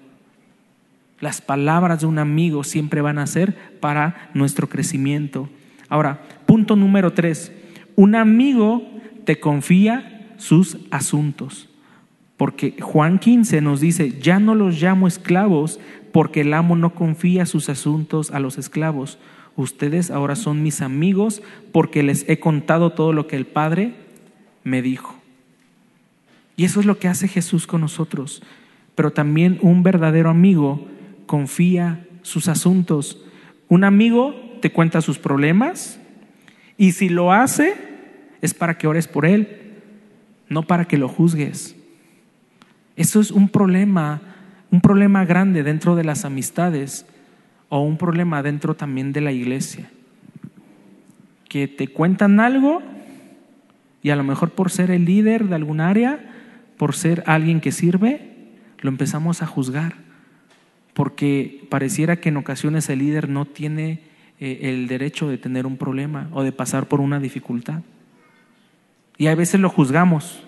Las 1.22 1.42
palabras 1.42 2.02
de 2.02 2.06
un 2.06 2.20
amigo 2.20 2.64
siempre 2.64 3.02
van 3.02 3.18
a 3.18 3.28
ser 3.28 3.80
para 3.80 4.30
nuestro 4.34 4.70
crecimiento. 4.70 5.50
Ahora, 5.90 6.22
punto 6.46 6.76
número 6.76 7.14
tres 7.14 7.52
un 8.00 8.16
amigo 8.16 8.82
te 9.26 9.42
confía 9.42 10.34
sus 10.38 10.78
asuntos. 10.90 11.68
Porque 12.38 12.78
Juan 12.80 13.20
15 13.20 13.60
nos 13.60 13.82
dice, 13.82 14.18
ya 14.22 14.40
no 14.40 14.56
los 14.56 14.82
llamo 14.82 15.06
esclavos 15.06 15.82
porque 16.14 16.40
el 16.42 16.54
amo 16.54 16.78
no 16.78 16.96
confía 16.96 17.46
sus 17.46 17.68
asuntos 17.68 18.32
a 18.32 18.40
los 18.40 18.58
esclavos. 18.58 19.20
Ustedes 19.58 20.12
ahora 20.12 20.38
son 20.38 20.64
mis 20.64 20.82
amigos 20.82 21.42
porque 21.74 22.02
les 22.02 22.24
he 22.30 22.40
contado 22.40 22.92
todo 22.92 23.12
lo 23.12 23.28
que 23.28 23.36
el 23.36 23.46
Padre 23.46 23.96
me 24.64 24.82
dijo. 24.82 25.20
Y 26.56 26.64
eso 26.64 26.80
es 26.80 26.86
lo 26.86 27.00
que 27.00 27.10
hace 27.10 27.28
Jesús 27.28 27.68
con 27.68 27.82
nosotros. 27.82 28.42
Pero 28.96 29.12
también 29.12 29.60
un 29.62 29.84
verdadero 29.84 30.30
amigo 30.30 30.88
confía 31.30 32.08
sus 32.24 32.48
asuntos. 32.48 33.24
Un 33.68 33.84
amigo 33.84 34.34
te 34.64 34.72
cuenta 34.72 35.00
sus 35.00 35.20
problemas 35.20 36.00
y 36.76 36.94
si 36.94 37.08
lo 37.08 37.32
hace, 37.32 37.76
es 38.42 38.56
para 38.56 38.80
que 38.80 38.88
ores 38.88 39.08
por 39.08 39.28
él, 39.28 39.76
no 40.50 40.64
para 40.64 40.86
que 40.86 40.98
lo 40.98 41.08
juzgues. 41.08 41.76
Eso 42.96 43.22
es 43.22 43.30
un 43.30 43.48
problema, 43.48 44.22
un 44.72 44.82
problema 44.82 45.24
grande 45.24 45.62
dentro 45.62 45.96
de 45.96 46.04
las 46.04 46.26
amistades 46.26 47.06
o 47.70 47.82
un 47.82 48.00
problema 48.00 48.42
dentro 48.42 48.74
también 48.74 49.14
de 49.14 49.22
la 49.22 49.32
iglesia. 49.32 49.88
Que 51.48 51.68
te 51.68 51.90
cuentan 51.90 52.40
algo 52.40 52.82
y 54.02 54.10
a 54.10 54.16
lo 54.16 54.24
mejor 54.24 54.50
por 54.50 54.72
ser 54.72 54.90
el 54.90 55.06
líder 55.06 55.48
de 55.48 55.54
algún 55.54 55.80
área, 55.80 56.20
por 56.76 56.96
ser 56.96 57.22
alguien 57.28 57.62
que 57.62 57.72
sirve, 57.72 58.34
lo 58.80 58.90
empezamos 58.90 59.44
a 59.44 59.46
juzgar. 59.46 60.09
Porque 61.00 61.66
pareciera 61.70 62.18
que 62.18 62.28
en 62.28 62.36
ocasiones 62.36 62.90
el 62.90 63.00
líder 63.00 63.30
no 63.30 63.46
tiene 63.46 64.02
eh, 64.38 64.60
el 64.64 64.90
derecho 64.90 65.30
de 65.30 65.38
tener 65.38 65.66
un 65.66 65.78
problema 65.78 66.28
o 66.34 66.44
de 66.44 66.52
pasar 66.52 66.90
por 66.90 67.00
una 67.00 67.22
dificultad. 67.22 67.84
Y 69.18 69.28
a 69.28 69.36
veces 69.36 69.62
lo 69.62 69.70
juzgamos. 69.70 70.44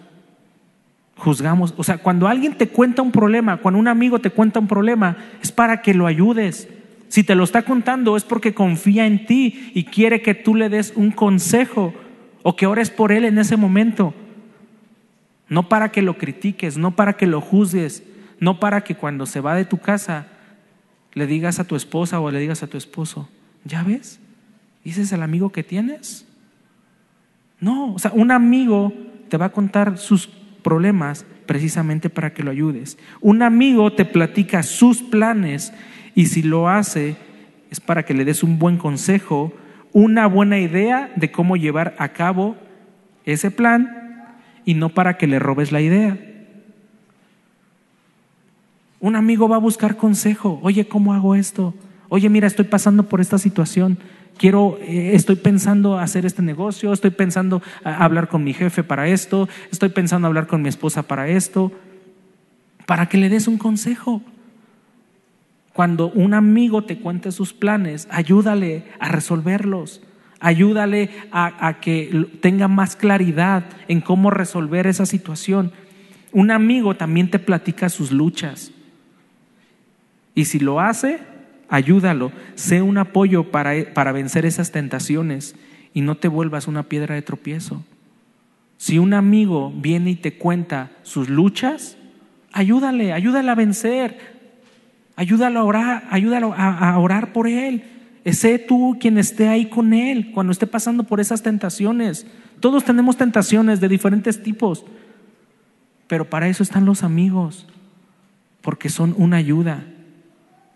Juzgamos. 1.15 1.73
O 1.77 1.85
sea, 1.85 1.99
cuando 1.99 2.27
alguien 2.27 2.57
te 2.57 2.67
cuenta 2.67 3.01
un 3.01 3.13
problema, 3.13 3.61
cuando 3.61 3.79
un 3.79 3.87
amigo 3.87 4.19
te 4.19 4.29
cuenta 4.29 4.59
un 4.59 4.67
problema, 4.67 5.15
es 5.41 5.53
para 5.53 5.81
que 5.81 5.93
lo 5.93 6.05
ayudes, 6.05 6.67
Si 7.07 7.23
te 7.23 7.33
lo 7.33 7.45
está 7.45 7.61
contando 7.61 8.17
es 8.17 8.25
porque 8.25 8.53
confía 8.53 9.07
en 9.07 9.25
ti 9.25 9.71
y 9.73 9.85
quiere 9.85 10.21
que 10.21 10.35
tú 10.35 10.55
le 10.55 10.67
des 10.67 10.91
un 10.97 11.11
consejo 11.11 11.93
o 12.43 12.57
que 12.57 12.67
ores 12.67 12.89
por 12.89 13.13
él 13.13 13.23
en 13.23 13.39
ese 13.39 13.55
momento. 13.55 14.13
No 15.47 15.69
para 15.69 15.93
que 15.93 16.01
lo 16.01 16.17
critiques, 16.17 16.77
no 16.77 16.91
para 16.97 17.13
que 17.13 17.25
lo 17.25 17.39
juzgues, 17.39 18.03
no 18.41 18.59
para 18.59 18.83
que 18.83 18.95
cuando 18.95 19.25
se 19.25 19.39
va 19.39 19.55
de 19.55 19.63
tu 19.63 19.77
casa 19.77 20.27
le 21.13 21.27
digas 21.27 21.59
a 21.59 21.65
tu 21.65 21.75
esposa 21.75 22.19
o 22.19 22.31
le 22.31 22.39
digas 22.39 22.63
a 22.63 22.67
tu 22.67 22.77
esposo, 22.77 23.29
¿ya 23.65 23.83
ves? 23.83 24.19
¿Ese 24.83 25.01
es 25.01 25.11
el 25.11 25.21
amigo 25.21 25.51
que 25.51 25.63
tienes? 25.63 26.27
No, 27.59 27.93
o 27.93 27.99
sea, 27.99 28.11
un 28.13 28.31
amigo 28.31 28.93
te 29.29 29.37
va 29.37 29.47
a 29.47 29.51
contar 29.51 29.97
sus 29.97 30.27
problemas 30.27 31.25
precisamente 31.45 32.09
para 32.09 32.33
que 32.33 32.43
lo 32.43 32.51
ayudes. 32.51 32.97
Un 33.19 33.41
amigo 33.43 33.93
te 33.93 34.05
platica 34.05 34.63
sus 34.63 35.01
planes 35.03 35.73
y 36.15 36.27
si 36.27 36.41
lo 36.43 36.69
hace 36.69 37.15
es 37.69 37.79
para 37.79 38.03
que 38.03 38.13
le 38.13 38.25
des 38.25 38.43
un 38.43 38.59
buen 38.59 38.77
consejo, 38.77 39.53
una 39.93 40.27
buena 40.27 40.59
idea 40.59 41.11
de 41.15 41.31
cómo 41.31 41.55
llevar 41.55 41.95
a 41.99 42.09
cabo 42.09 42.55
ese 43.25 43.51
plan 43.51 44.37
y 44.65 44.73
no 44.73 44.89
para 44.89 45.17
que 45.17 45.27
le 45.27 45.39
robes 45.39 45.71
la 45.71 45.81
idea. 45.81 46.17
Un 49.01 49.15
amigo 49.15 49.49
va 49.49 49.55
a 49.55 49.59
buscar 49.59 49.97
consejo. 49.97 50.59
Oye, 50.61 50.87
¿cómo 50.87 51.13
hago 51.13 51.33
esto? 51.33 51.73
Oye, 52.07 52.29
mira, 52.29 52.45
estoy 52.45 52.65
pasando 52.65 53.09
por 53.09 53.19
esta 53.19 53.39
situación. 53.39 53.97
Quiero, 54.37 54.77
eh, 54.81 55.15
estoy 55.15 55.35
pensando 55.35 55.97
hacer 55.97 56.25
este 56.25 56.43
negocio, 56.43 56.93
estoy 56.93 57.09
pensando 57.09 57.63
hablar 57.83 58.27
con 58.29 58.43
mi 58.43 58.53
jefe 58.53 58.83
para 58.83 59.07
esto, 59.07 59.49
estoy 59.71 59.89
pensando 59.89 60.27
hablar 60.27 60.45
con 60.45 60.61
mi 60.61 60.69
esposa 60.69 61.03
para 61.03 61.27
esto, 61.27 61.71
para 62.85 63.07
que 63.09 63.17
le 63.17 63.29
des 63.29 63.47
un 63.47 63.57
consejo. 63.57 64.21
Cuando 65.73 66.11
un 66.11 66.35
amigo 66.35 66.83
te 66.83 66.99
cuente 66.99 67.31
sus 67.31 67.53
planes, 67.53 68.07
ayúdale 68.11 68.83
a 68.99 69.09
resolverlos. 69.09 70.01
Ayúdale 70.39 71.11
a, 71.31 71.77
que 71.81 72.27
tenga 72.41 72.67
más 72.67 72.95
claridad 72.95 73.63
en 73.87 74.01
cómo 74.01 74.31
resolver 74.31 74.87
esa 74.87 75.05
situación. 75.05 75.71
Un 76.31 76.51
amigo 76.51 76.95
también 76.95 77.29
te 77.29 77.39
platica 77.39 77.89
sus 77.89 78.11
luchas. 78.11 78.71
Y 80.33 80.45
si 80.45 80.59
lo 80.59 80.79
hace, 80.79 81.19
ayúdalo, 81.69 82.31
sé 82.55 82.81
un 82.81 82.97
apoyo 82.97 83.51
para, 83.51 83.93
para 83.93 84.11
vencer 84.11 84.45
esas 84.45 84.71
tentaciones 84.71 85.55
y 85.93 86.01
no 86.01 86.15
te 86.15 86.27
vuelvas 86.27 86.67
una 86.67 86.83
piedra 86.83 87.15
de 87.15 87.21
tropiezo. 87.21 87.83
Si 88.77 88.97
un 88.97 89.13
amigo 89.13 89.71
viene 89.75 90.11
y 90.11 90.15
te 90.15 90.37
cuenta 90.37 90.91
sus 91.03 91.29
luchas, 91.29 91.97
ayúdale, 92.51 93.13
ayúdale 93.13 93.51
a 93.51 93.55
vencer, 93.55 94.17
ayúdalo 95.15 95.59
a 95.59 95.63
orar, 95.63 96.07
ayúdalo 96.09 96.53
a, 96.53 96.89
a 96.89 96.99
orar 96.99 97.31
por 97.33 97.47
él. 97.47 97.83
Sé 98.25 98.59
tú 98.59 98.97
quien 98.99 99.17
esté 99.17 99.47
ahí 99.47 99.67
con 99.67 99.93
él 99.93 100.31
cuando 100.31 100.51
esté 100.51 100.67
pasando 100.67 101.03
por 101.03 101.19
esas 101.19 101.41
tentaciones. 101.41 102.25
Todos 102.59 102.83
tenemos 102.83 103.17
tentaciones 103.17 103.81
de 103.81 103.87
diferentes 103.87 104.41
tipos, 104.43 104.85
pero 106.07 106.29
para 106.29 106.47
eso 106.47 106.63
están 106.63 106.85
los 106.85 107.03
amigos, 107.03 107.67
porque 108.61 108.89
son 108.89 109.15
una 109.17 109.37
ayuda 109.37 109.85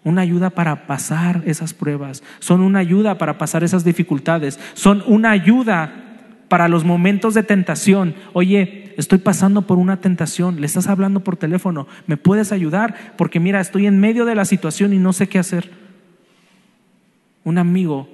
una 0.05 0.21
ayuda 0.21 0.51
para 0.51 0.85
pasar 0.87 1.41
esas 1.45 1.73
pruebas, 1.73 2.23
son 2.39 2.61
una 2.61 2.79
ayuda 2.79 3.17
para 3.17 3.37
pasar 3.37 3.63
esas 3.63 3.83
dificultades, 3.83 4.59
son 4.75 5.03
una 5.07 5.31
ayuda 5.31 6.05
para 6.47 6.67
los 6.67 6.85
momentos 6.85 7.33
de 7.33 7.41
tentación. 7.41 8.13
Oye, 8.33 8.93
estoy 8.97 9.17
pasando 9.17 9.63
por 9.63 9.79
una 9.79 9.97
tentación, 9.97 10.61
le 10.61 10.67
estás 10.67 10.87
hablando 10.87 11.21
por 11.21 11.37
teléfono, 11.37 11.87
¿me 12.05 12.17
puedes 12.17 12.51
ayudar? 12.51 13.15
Porque 13.17 13.39
mira, 13.39 13.59
estoy 13.59 13.87
en 13.87 13.99
medio 13.99 14.25
de 14.25 14.35
la 14.35 14.45
situación 14.45 14.93
y 14.93 14.99
no 14.99 15.11
sé 15.11 15.27
qué 15.27 15.39
hacer. 15.39 15.71
Un 17.43 17.57
amigo 17.57 18.07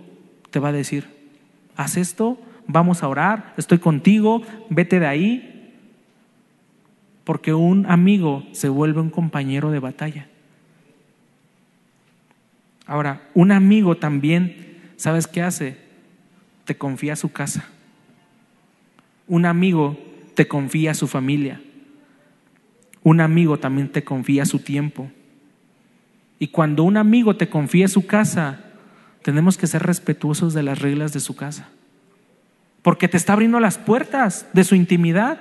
te 0.49 0.59
va 0.59 0.69
a 0.69 0.73
decir, 0.73 1.05
haz 1.75 1.97
esto, 1.97 2.39
vamos 2.67 3.03
a 3.03 3.09
orar, 3.09 3.53
estoy 3.57 3.79
contigo, 3.79 4.43
vete 4.69 5.01
de 5.01 5.07
ahí, 5.07 5.75
porque 7.25 7.53
un 7.53 7.85
amigo 7.85 8.45
se 8.53 8.69
vuelve 8.69 9.01
un 9.01 9.09
compañero 9.09 9.71
de 9.71 9.79
batalla. 9.79 10.30
Ahora, 12.85 13.29
un 13.33 13.51
amigo 13.51 13.97
también, 13.97 14.79
¿sabes 14.97 15.27
qué 15.27 15.41
hace? 15.41 15.77
Te 16.65 16.77
confía 16.77 17.15
su 17.15 17.31
casa. 17.31 17.65
Un 19.27 19.45
amigo 19.45 19.97
te 20.35 20.47
confía 20.47 20.93
su 20.93 21.07
familia. 21.07 21.61
Un 23.03 23.21
amigo 23.21 23.59
también 23.59 23.89
te 23.89 24.03
confía 24.03 24.45
su 24.45 24.59
tiempo. 24.59 25.09
Y 26.39 26.47
cuando 26.47 26.83
un 26.83 26.97
amigo 26.97 27.35
te 27.35 27.49
confía 27.49 27.87
su 27.87 28.05
casa, 28.05 28.65
tenemos 29.21 29.57
que 29.57 29.67
ser 29.67 29.83
respetuosos 29.83 30.53
de 30.53 30.63
las 30.63 30.79
reglas 30.79 31.13
de 31.13 31.19
su 31.19 31.35
casa. 31.35 31.69
Porque 32.81 33.07
te 33.07 33.17
está 33.17 33.33
abriendo 33.33 33.59
las 33.59 33.77
puertas 33.77 34.47
de 34.53 34.63
su 34.63 34.75
intimidad. 34.75 35.39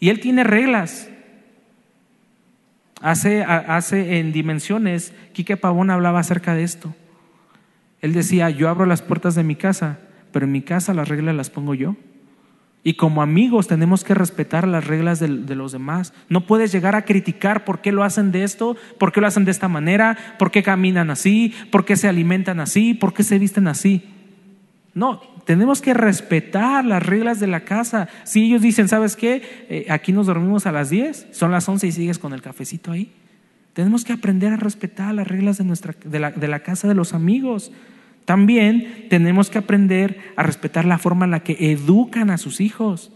Y 0.00 0.08
él 0.08 0.20
tiene 0.20 0.44
reglas. 0.44 1.08
Hace, 3.00 3.44
hace 3.44 4.18
en 4.18 4.32
dimensiones, 4.32 5.12
Quique 5.32 5.56
Pavón 5.56 5.90
hablaba 5.90 6.20
acerca 6.20 6.54
de 6.54 6.64
esto. 6.64 6.94
Él 8.00 8.12
decía, 8.12 8.50
yo 8.50 8.68
abro 8.68 8.86
las 8.86 9.02
puertas 9.02 9.34
de 9.34 9.44
mi 9.44 9.56
casa, 9.56 9.98
pero 10.32 10.46
en 10.46 10.52
mi 10.52 10.62
casa 10.62 10.94
las 10.94 11.08
reglas 11.08 11.34
las 11.34 11.50
pongo 11.50 11.74
yo. 11.74 11.96
Y 12.84 12.94
como 12.94 13.22
amigos 13.22 13.66
tenemos 13.66 14.04
que 14.04 14.14
respetar 14.14 14.66
las 14.66 14.86
reglas 14.86 15.18
de, 15.18 15.28
de, 15.28 15.54
los 15.54 15.72
demás. 15.72 16.14
No 16.28 16.46
puedes 16.46 16.72
llegar 16.72 16.94
a 16.94 17.02
criticar 17.02 17.64
por 17.64 17.80
qué 17.80 17.92
lo 17.92 18.04
hacen 18.04 18.32
de 18.32 18.44
esto, 18.44 18.76
por 18.98 19.12
qué 19.12 19.20
lo 19.20 19.26
hacen 19.26 19.44
de 19.44 19.50
esta 19.50 19.68
manera, 19.68 20.16
por 20.38 20.50
qué 20.50 20.62
caminan 20.62 21.10
así, 21.10 21.54
por 21.70 21.84
qué 21.84 21.96
se 21.96 22.08
alimentan 22.08 22.60
así, 22.60 22.94
por 22.94 23.14
qué 23.14 23.24
se 23.24 23.38
visten 23.38 23.66
así. 23.66 24.04
No, 24.94 25.20
tenemos 25.48 25.80
que 25.80 25.94
respetar 25.94 26.84
las 26.84 27.02
reglas 27.02 27.40
de 27.40 27.46
la 27.46 27.60
casa. 27.60 28.10
Si 28.24 28.44
ellos 28.44 28.60
dicen, 28.60 28.86
¿sabes 28.86 29.16
qué? 29.16 29.40
Eh, 29.70 29.86
aquí 29.88 30.12
nos 30.12 30.26
dormimos 30.26 30.66
a 30.66 30.72
las 30.72 30.90
10, 30.90 31.28
son 31.30 31.52
las 31.52 31.66
11 31.66 31.86
y 31.86 31.92
sigues 31.92 32.18
con 32.18 32.34
el 32.34 32.42
cafecito 32.42 32.92
ahí. 32.92 33.10
Tenemos 33.72 34.04
que 34.04 34.12
aprender 34.12 34.52
a 34.52 34.56
respetar 34.56 35.14
las 35.14 35.26
reglas 35.26 35.56
de, 35.56 35.64
nuestra, 35.64 35.94
la, 36.04 36.32
de 36.32 36.48
la 36.48 36.58
casa 36.58 36.86
de 36.86 36.94
los 36.94 37.14
amigos. 37.14 37.72
También 38.26 39.06
tenemos 39.08 39.48
que 39.48 39.56
aprender 39.56 40.20
a 40.36 40.42
respetar 40.42 40.84
la 40.84 40.98
forma 40.98 41.24
en 41.24 41.30
la 41.30 41.40
que 41.40 41.72
educan 41.72 42.28
a 42.28 42.36
sus 42.36 42.60
hijos. 42.60 43.10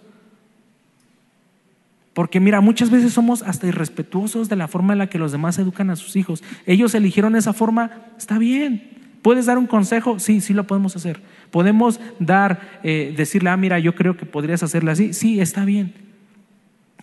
Porque 2.14 2.40
mira, 2.40 2.62
muchas 2.62 2.88
veces 2.88 3.12
somos 3.12 3.42
hasta 3.42 3.66
irrespetuosos 3.66 4.48
de 4.48 4.56
la 4.56 4.68
forma 4.68 4.94
en 4.94 5.00
la 5.00 5.10
que 5.10 5.18
los 5.18 5.32
demás 5.32 5.58
educan 5.58 5.90
a 5.90 5.96
sus 5.96 6.16
hijos. 6.16 6.42
Ellos 6.64 6.94
eligieron 6.94 7.36
esa 7.36 7.52
forma, 7.52 7.90
está 8.16 8.38
bien. 8.38 9.01
¿Puedes 9.22 9.46
dar 9.46 9.56
un 9.56 9.68
consejo? 9.68 10.18
Sí, 10.18 10.40
sí 10.40 10.52
lo 10.52 10.66
podemos 10.66 10.96
hacer. 10.96 11.22
Podemos 11.50 12.00
dar, 12.18 12.80
eh, 12.82 13.14
decirle, 13.16 13.50
ah, 13.50 13.56
mira, 13.56 13.78
yo 13.78 13.94
creo 13.94 14.16
que 14.16 14.26
podrías 14.26 14.62
hacerlo 14.64 14.90
así. 14.90 15.12
Sí, 15.12 15.40
está 15.40 15.64
bien. 15.64 15.94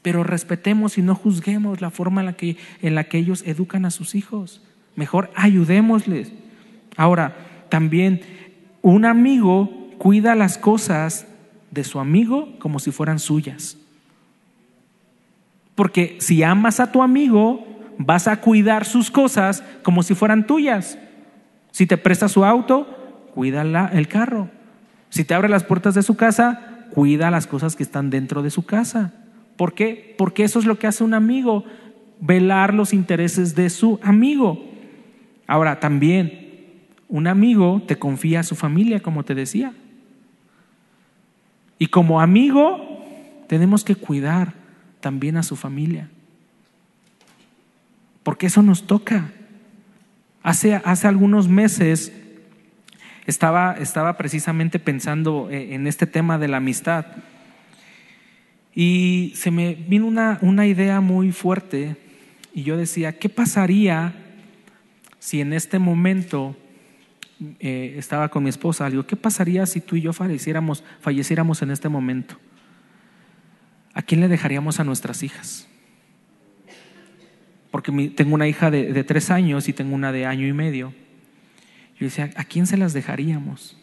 Pero 0.01 0.23
respetemos 0.23 0.97
y 0.97 1.01
no 1.01 1.15
juzguemos 1.15 1.81
la 1.81 1.91
forma 1.91 2.21
en 2.21 2.25
la 2.25 2.33
que, 2.33 2.57
en 2.81 2.95
la 2.95 3.05
que 3.05 3.17
ellos 3.17 3.43
educan 3.45 3.85
a 3.85 3.91
sus 3.91 4.15
hijos. 4.15 4.61
Mejor 4.95 5.31
ayudémosles. 5.35 6.33
Ahora, 6.97 7.37
también 7.69 8.21
un 8.81 9.05
amigo 9.05 9.89
cuida 9.97 10.35
las 10.35 10.57
cosas 10.57 11.25
de 11.71 11.83
su 11.85 11.99
amigo 11.99 12.57
como 12.59 12.79
si 12.79 12.91
fueran 12.91 13.19
suyas. 13.19 13.77
Porque 15.75 16.17
si 16.19 16.43
amas 16.43 16.81
a 16.81 16.91
tu 16.91 17.01
amigo, 17.01 17.65
vas 17.97 18.27
a 18.27 18.41
cuidar 18.41 18.83
sus 18.83 19.09
cosas 19.09 19.63
como 19.83 20.03
si 20.03 20.15
fueran 20.15 20.45
tuyas. 20.45 20.97
Si 21.71 21.85
te 21.85 21.97
presta 21.97 22.27
su 22.27 22.45
auto, 22.45 23.29
cuida 23.33 23.61
el 23.91 24.07
carro. 24.07 24.49
Si 25.09 25.23
te 25.23 25.33
abre 25.33 25.49
las 25.49 25.63
puertas 25.63 25.95
de 25.95 26.03
su 26.03 26.15
casa, 26.15 26.87
cuida 26.93 27.31
las 27.31 27.47
cosas 27.47 27.75
que 27.75 27.83
están 27.83 28.09
dentro 28.09 28.41
de 28.41 28.49
su 28.49 28.65
casa. 28.65 29.13
¿Por 29.55 29.73
qué? 29.73 30.15
Porque 30.17 30.43
eso 30.43 30.59
es 30.59 30.65
lo 30.65 30.79
que 30.79 30.87
hace 30.87 31.03
un 31.03 31.13
amigo, 31.13 31.65
velar 32.19 32.73
los 32.73 32.93
intereses 32.93 33.55
de 33.55 33.69
su 33.69 33.99
amigo. 34.03 34.63
Ahora, 35.47 35.79
también, 35.79 36.47
un 37.07 37.27
amigo 37.27 37.81
te 37.87 37.97
confía 37.97 38.41
a 38.41 38.43
su 38.43 38.55
familia, 38.55 39.01
como 39.01 39.23
te 39.23 39.35
decía. 39.35 39.73
Y 41.77 41.87
como 41.87 42.21
amigo, 42.21 43.03
tenemos 43.47 43.83
que 43.83 43.95
cuidar 43.95 44.53
también 44.99 45.37
a 45.37 45.43
su 45.43 45.55
familia. 45.55 46.09
Porque 48.23 48.47
eso 48.47 48.61
nos 48.61 48.83
toca. 48.83 49.31
Hace, 50.43 50.75
hace 50.75 51.07
algunos 51.07 51.47
meses 51.47 52.11
estaba, 53.25 53.75
estaba 53.79 54.17
precisamente 54.17 54.79
pensando 54.79 55.49
eh, 55.49 55.75
en 55.75 55.87
este 55.87 56.07
tema 56.07 56.37
de 56.37 56.47
la 56.47 56.57
amistad 56.57 57.05
y 58.73 59.33
se 59.35 59.51
me 59.51 59.75
vino 59.75 60.05
una, 60.05 60.39
una 60.41 60.65
idea 60.65 61.01
muy 61.01 61.31
fuerte 61.31 61.95
y 62.53 62.63
yo 62.63 62.77
decía, 62.77 63.17
¿qué 63.17 63.29
pasaría 63.29 64.13
si 65.19 65.41
en 65.41 65.53
este 65.53 65.79
momento 65.79 66.55
eh, 67.59 67.95
estaba 67.97 68.29
con 68.29 68.43
mi 68.43 68.49
esposa? 68.49 68.89
Digo, 68.89 69.05
¿qué 69.05 69.15
pasaría 69.15 69.65
si 69.65 69.81
tú 69.81 69.95
y 69.95 70.01
yo 70.01 70.13
falleciéramos, 70.13 70.83
falleciéramos 71.01 71.61
en 71.61 71.71
este 71.71 71.89
momento? 71.89 72.37
¿A 73.93 74.01
quién 74.01 74.21
le 74.21 74.27
dejaríamos 74.27 74.79
a 74.79 74.83
nuestras 74.83 75.23
hijas? 75.23 75.68
Porque 77.71 77.91
tengo 78.09 78.35
una 78.35 78.47
hija 78.47 78.71
de, 78.71 79.03
tres 79.03 79.29
años 79.29 79.69
y 79.69 79.73
tengo 79.73 79.95
una 79.95 80.11
de 80.11 80.25
año 80.25 80.47
y 80.47 80.53
medio. 80.53 80.93
Yo 81.99 82.05
decía, 82.05 82.31
¿a 82.35 82.43
quién 82.43 82.65
se 82.65 82.77
las 82.77 82.93
dejaríamos? 82.93 83.77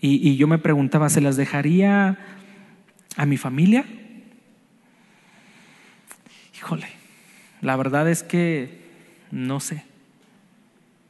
Y, 0.00 0.28
y 0.28 0.36
yo 0.36 0.46
me 0.48 0.58
preguntaba, 0.58 1.08
¿se 1.08 1.20
las 1.20 1.36
dejaría 1.36 2.18
a 3.16 3.26
mi 3.26 3.36
familia? 3.36 3.84
Híjole, 6.54 6.88
la 7.60 7.76
verdad 7.76 8.10
es 8.10 8.22
que 8.22 8.86
no 9.30 9.60
sé. 9.60 9.84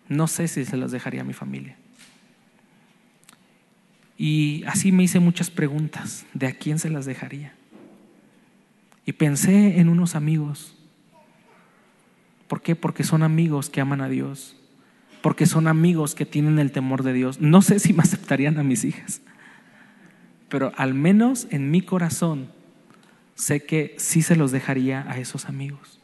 No 0.08 0.28
sé 0.28 0.46
si 0.48 0.64
se 0.64 0.76
las 0.76 0.92
dejaría 0.92 1.22
a 1.22 1.24
mi 1.24 1.32
familia. 1.32 1.76
Y 4.18 4.64
así 4.66 4.92
me 4.92 5.02
hice 5.02 5.18
muchas 5.18 5.50
preguntas 5.50 6.24
de 6.32 6.46
a 6.46 6.52
quién 6.52 6.78
se 6.78 6.90
las 6.90 7.04
dejaría. 7.06 7.52
Y 9.04 9.12
pensé 9.12 9.78
en 9.78 9.88
unos 9.88 10.14
amigos. 10.14 10.75
¿Por 12.48 12.62
qué? 12.62 12.76
Porque 12.76 13.04
son 13.04 13.22
amigos 13.22 13.70
que 13.70 13.80
aman 13.80 14.00
a 14.00 14.08
Dios. 14.08 14.56
Porque 15.22 15.46
son 15.46 15.66
amigos 15.66 16.14
que 16.14 16.26
tienen 16.26 16.58
el 16.58 16.72
temor 16.72 17.02
de 17.02 17.12
Dios. 17.12 17.40
No 17.40 17.62
sé 17.62 17.78
si 17.78 17.92
me 17.92 18.02
aceptarían 18.02 18.58
a 18.58 18.62
mis 18.62 18.84
hijas. 18.84 19.20
Pero 20.48 20.72
al 20.76 20.94
menos 20.94 21.48
en 21.50 21.70
mi 21.70 21.82
corazón 21.82 22.48
sé 23.34 23.64
que 23.64 23.94
sí 23.98 24.22
se 24.22 24.36
los 24.36 24.52
dejaría 24.52 25.04
a 25.08 25.18
esos 25.18 25.46
amigos 25.46 25.96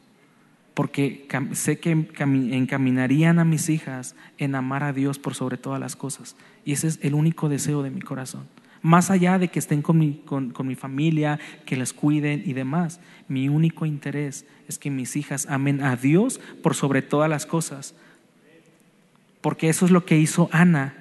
porque 0.75 1.29
sé 1.53 1.79
que 1.79 1.91
encaminarían 1.91 3.39
a 3.39 3.45
mis 3.45 3.69
hijas 3.69 4.15
en 4.39 4.55
amar 4.55 4.85
a 4.85 4.93
Dios 4.93 5.19
por 5.19 5.35
sobre 5.35 5.59
todas 5.59 5.81
las 5.81 5.97
cosas. 5.97 6.37
Y 6.65 6.73
ese 6.73 6.89
es 6.89 6.99
el 7.03 7.15
único 7.15 7.49
deseo 7.49 7.83
de 7.83 7.91
mi 7.91 8.01
corazón. 8.01 8.47
Más 8.83 9.13
allá 9.13 9.39
de 9.39 9.49
que 9.49 9.61
estén 9.61 9.81
con 9.81 9.97
mi, 9.97 10.23
con, 10.25 10.53
mi 10.67 10.75
familia, 10.75 11.39
que 11.65 11.77
les 11.77 11.93
cuiden 11.93 12.43
y 12.45 12.53
demás, 12.53 13.01
mi 13.29 13.49
único 13.49 13.87
interés 13.87 14.45
es 14.69 14.77
que 14.77 14.91
mis 14.91 15.15
hijas 15.15 15.47
amen 15.49 15.83
a 15.83 15.95
Dios 15.95 16.41
por 16.63 16.75
sobre 16.75 17.01
todas 17.01 17.31
las 17.31 17.47
cosas. 17.47 17.95
Porque 19.41 19.69
eso 19.69 19.87
es 19.87 19.93
lo 19.93 20.05
que 20.05 20.19
hizo 20.19 20.49
Ana 20.53 20.95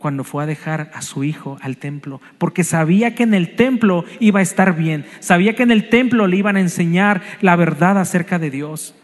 cuando 0.00 0.24
fue 0.24 0.42
a 0.42 0.46
dejar 0.46 0.90
a 0.94 1.00
su 1.00 1.22
hijo 1.22 1.58
al 1.60 1.76
templo, 1.76 2.20
porque 2.38 2.64
sabía 2.64 3.14
que 3.14 3.22
en 3.22 3.34
el 3.34 3.54
templo 3.54 4.04
iba 4.18 4.40
a 4.40 4.42
estar 4.42 4.74
bien, 4.74 5.06
sabía 5.20 5.54
que 5.54 5.62
en 5.62 5.70
el 5.70 5.90
templo 5.90 6.26
le 6.26 6.36
iban 6.36 6.56
a 6.56 6.60
enseñar 6.60 7.22
la 7.40 7.54
verdad 7.54 7.96
acerca 7.98 8.40
de 8.40 8.50
Dios. 8.50 8.96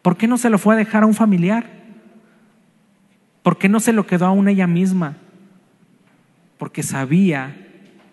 ¿Por 0.00 0.16
qué 0.16 0.26
no 0.26 0.38
se 0.38 0.48
lo 0.48 0.56
fue 0.56 0.74
a 0.74 0.78
dejar 0.78 1.02
a 1.02 1.06
un 1.06 1.12
familiar? 1.12 1.66
¿Por 3.42 3.58
qué 3.58 3.68
no 3.68 3.80
se 3.80 3.92
lo 3.92 4.06
quedó 4.06 4.26
a 4.26 4.50
ella 4.50 4.66
misma? 4.66 5.18
Porque 6.58 6.82
sabía 6.82 7.56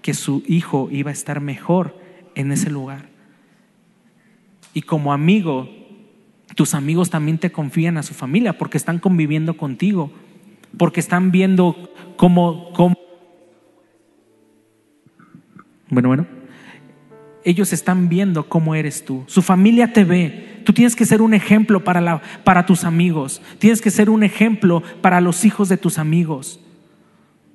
que 0.02 0.14
su 0.14 0.44
hijo 0.48 0.90
iba 0.92 1.10
a 1.10 1.14
estar 1.14 1.42
mejor 1.42 1.98
en 2.36 2.52
ese 2.52 2.70
lugar. 2.70 3.10
Y 4.74 4.82
como 4.82 5.14
amigo, 5.14 5.70
tus 6.56 6.74
amigos 6.74 7.10
también 7.10 7.38
te 7.38 7.52
confían 7.52 7.98
a 7.98 8.04
su 8.04 8.14
familia 8.14 8.58
porque 8.58 8.78
están 8.78 9.00
conviviendo 9.00 9.58
contigo, 9.58 10.12
porque 10.78 11.00
están 11.00 11.32
viendo 11.32 11.94
cómo, 12.18 12.72
cómo... 12.74 12.96
Bueno, 15.90 16.08
bueno 16.08 16.42
ellos 17.44 17.74
están 17.74 18.10
viendo 18.10 18.48
cómo 18.48 18.76
eres 18.76 19.04
tú. 19.06 19.24
Su 19.28 19.42
familia 19.42 19.94
te 19.94 20.04
ve. 20.04 20.62
Tú 20.64 20.74
tienes 20.74 20.96
que 20.96 21.06
ser 21.06 21.22
un 21.22 21.34
ejemplo 21.34 21.84
para, 21.84 22.02
la, 22.02 22.22
para 22.44 22.66
tus 22.66 22.84
amigos. 22.84 23.42
Tienes 23.60 23.82
que 23.82 23.90
ser 23.90 24.10
un 24.10 24.24
ejemplo 24.24 24.84
para 25.02 25.22
los 25.22 25.44
hijos 25.46 25.70
de 25.70 25.78
tus 25.78 25.98
amigos. 25.98 26.60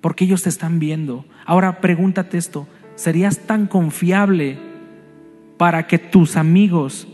Porque 0.06 0.22
ellos 0.22 0.44
te 0.44 0.48
están 0.50 0.78
viendo. 0.78 1.24
Ahora 1.44 1.80
pregúntate 1.80 2.38
esto. 2.38 2.68
¿Serías 2.94 3.40
tan 3.40 3.66
confiable 3.66 4.56
para 5.56 5.88
que 5.88 5.98
tus 5.98 6.36
amigos 6.36 7.08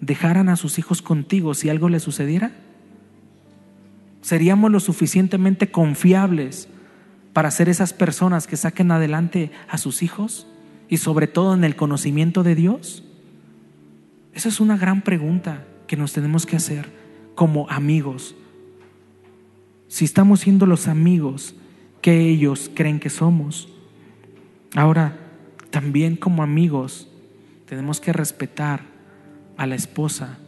dejaran 0.00 0.48
a 0.48 0.56
sus 0.56 0.78
hijos 0.78 1.02
contigo 1.02 1.52
si 1.52 1.68
algo 1.68 1.90
les 1.90 2.02
sucediera? 2.02 2.52
¿Seríamos 4.22 4.70
lo 4.70 4.80
suficientemente 4.80 5.70
confiables 5.70 6.70
para 7.34 7.50
ser 7.50 7.68
esas 7.68 7.92
personas 7.92 8.46
que 8.46 8.56
saquen 8.56 8.92
adelante 8.92 9.50
a 9.68 9.76
sus 9.76 10.02
hijos? 10.02 10.46
y 10.88 10.96
sobre 10.96 11.26
todo 11.26 11.52
en 11.52 11.64
el 11.64 11.76
conocimiento 11.76 12.42
de 12.42 12.54
Dios? 12.54 13.04
Esa 14.32 14.48
es 14.48 14.58
una 14.58 14.78
gran 14.78 15.02
pregunta 15.02 15.66
que 15.86 15.98
nos 15.98 16.14
tenemos 16.14 16.46
que 16.46 16.56
hacer 16.56 16.90
como 17.34 17.68
amigos. 17.68 18.36
Si 19.88 20.06
estamos 20.06 20.40
siendo 20.40 20.64
los 20.64 20.88
amigos 20.88 21.56
que 22.00 22.20
ellos 22.20 22.70
creen 22.74 23.00
que 23.00 23.10
somos. 23.10 23.68
Ahora, 24.74 25.18
también 25.70 26.16
como 26.16 26.42
amigos 26.42 27.08
tenemos 27.66 28.00
que 28.00 28.12
respetar 28.12 28.82
a 29.56 29.66
la 29.66 29.74
esposa 29.74 30.38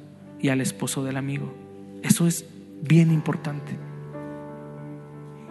y 0.40 0.48
al 0.48 0.60
esposo 0.60 1.04
del 1.04 1.16
amigo. 1.16 1.52
Eso 2.02 2.26
es 2.26 2.46
bien 2.82 3.12
importante. 3.12 3.76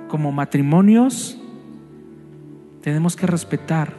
Como 0.10 0.32
matrimonios 0.32 1.38
tenemos 2.82 3.16
que 3.16 3.28
respetar 3.28 3.96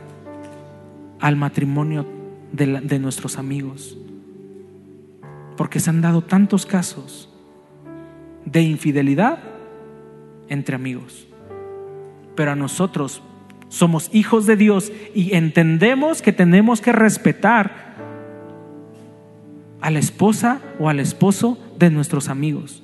al 1.20 1.36
matrimonio 1.36 2.06
de, 2.52 2.98
nuestros 2.98 3.38
amigos. 3.38 3.96
Porque 5.56 5.80
se 5.80 5.90
han 5.90 6.00
dado 6.00 6.22
tantos 6.22 6.66
casos 6.66 7.30
de 8.44 8.62
infidelidad 8.62 9.38
entre 10.48 10.74
amigos. 10.74 11.28
Pero 12.34 12.52
a 12.52 12.56
nosotros 12.56 13.22
somos 13.68 14.10
hijos 14.12 14.46
de 14.46 14.56
Dios 14.56 14.92
y 15.14 15.34
entendemos 15.34 16.22
que 16.22 16.32
tenemos 16.32 16.80
que 16.80 16.92
respetar 16.92 17.92
a 19.80 19.90
la 19.90 19.98
esposa 19.98 20.60
o 20.78 20.88
al 20.88 21.00
esposo 21.00 21.58
de 21.78 21.90
nuestros 21.90 22.28
amigos. 22.28 22.82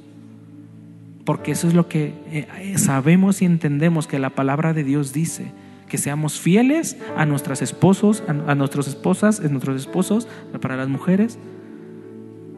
Porque 1.25 1.53
eso 1.53 1.69
es 1.69 1.75
lo 1.75 1.89
que 1.89 2.15
eh, 2.31 2.79
sabemos 2.79 3.43
y 3.43 3.45
entendemos 3.45 4.07
que 4.07 4.19
la 4.19 4.31
palabra 4.31 4.73
de 4.73 4.83
Dios 4.83 5.13
dice 5.13 5.53
que 5.89 5.99
seamos 5.99 6.39
fieles 6.39 6.97
a 7.17 7.27
nuestras 7.27 7.63
esposos, 7.63 8.23
a, 8.29 8.55
nuestras 8.55 8.89
esposas, 8.89 9.41
a 9.41 9.49
nuestros 9.49 9.81
esposos, 9.81 10.29
para 10.61 10.77
las 10.77 10.89
mujeres, 10.89 11.39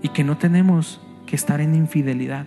y 0.03 0.09
que 0.09 0.24
no 0.24 0.37
tenemos 0.37 1.00
que 1.26 1.37
estar 1.37 1.61
en 1.61 1.74
infidelidad, 1.74 2.46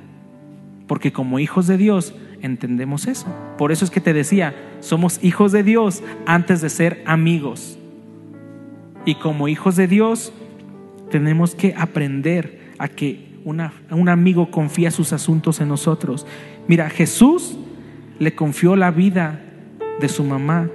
porque 0.88 1.14
como 1.14 1.40
hijos 1.40 1.68
de 1.68 1.78
Dios 1.78 2.14
entendemos 2.44 3.08
eso. 3.08 3.26
Por 3.58 3.72
eso 3.72 3.84
es 3.84 3.90
que 3.90 4.02
te 4.02 4.14
decía, 4.14 4.54
somos 4.82 5.20
hijos 5.24 5.52
de 5.52 5.64
Dios 5.64 6.04
antes 6.28 6.62
de 6.62 6.70
ser 6.70 7.02
amigos. 7.08 7.80
Y 9.06 9.16
como 9.16 9.48
hijos 9.48 9.76
de 9.76 9.88
Dios 9.88 10.32
tenemos 11.10 11.56
que 11.56 11.74
aprender 11.76 12.72
a 12.78 12.88
que 12.88 13.34
un 13.46 14.10
amigo 14.10 14.52
confía 14.52 14.92
sus 14.92 15.12
asuntos 15.14 15.60
en 15.60 15.70
nosotros. 15.70 16.28
Mira, 16.68 16.90
Jesús 16.90 17.58
le 18.20 18.36
confió 18.36 18.76
la 18.76 18.92
vida 18.92 19.42
de 20.00 20.10
su 20.10 20.24
mamá 20.24 20.70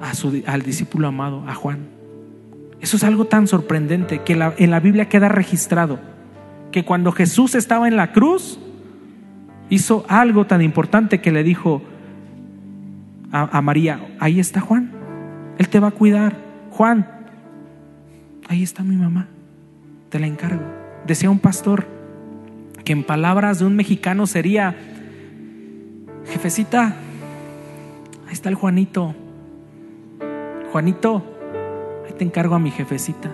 a 0.00 0.14
su, 0.14 0.42
al 0.46 0.62
discípulo 0.62 1.08
amado, 1.08 1.44
a 1.46 1.54
Juan. 1.54 1.80
Eso 2.80 2.96
es 2.96 3.04
algo 3.04 3.26
tan 3.26 3.46
sorprendente 3.46 4.22
que 4.22 4.32
en 4.32 4.70
la 4.70 4.80
Biblia 4.80 5.08
queda 5.08 5.28
registrado 5.28 6.00
que 6.72 6.84
cuando 6.84 7.12
Jesús 7.12 7.54
estaba 7.54 7.86
en 7.86 7.96
la 7.96 8.12
cruz, 8.12 8.58
hizo 9.72 10.04
algo 10.06 10.46
tan 10.46 10.60
importante 10.60 11.22
que 11.22 11.32
le 11.32 11.42
dijo 11.42 11.80
a, 13.32 13.62
María, 13.62 14.06
ahí 14.20 14.38
está 14.38 14.60
Juan, 14.60 14.90
Él 15.56 15.68
te 15.70 15.80
va 15.80 15.88
a 15.88 15.92
cuidar. 15.92 16.36
Juan, 16.70 17.08
ahí 18.48 18.62
está 18.62 18.82
mi 18.82 18.96
mamá, 18.96 19.28
te 20.10 20.18
la 20.18 20.26
encargo. 20.26 20.62
Decía 21.06 21.30
un 21.30 21.38
pastor 21.38 21.86
que 22.84 22.92
en 22.92 23.02
palabras 23.02 23.60
de 23.60 23.64
un 23.64 23.74
mexicano 23.74 24.26
sería, 24.26 24.76
jefecita, 26.26 26.94
Ahí 28.26 28.34
está 28.34 28.48
el 28.48 28.54
Juanito. 28.54 29.14
Juanito, 30.70 31.22
ahí 32.06 32.14
te 32.16 32.24
encargo 32.24 32.54
a 32.54 32.58
mi 32.58 32.70
jefecita. 32.70 33.30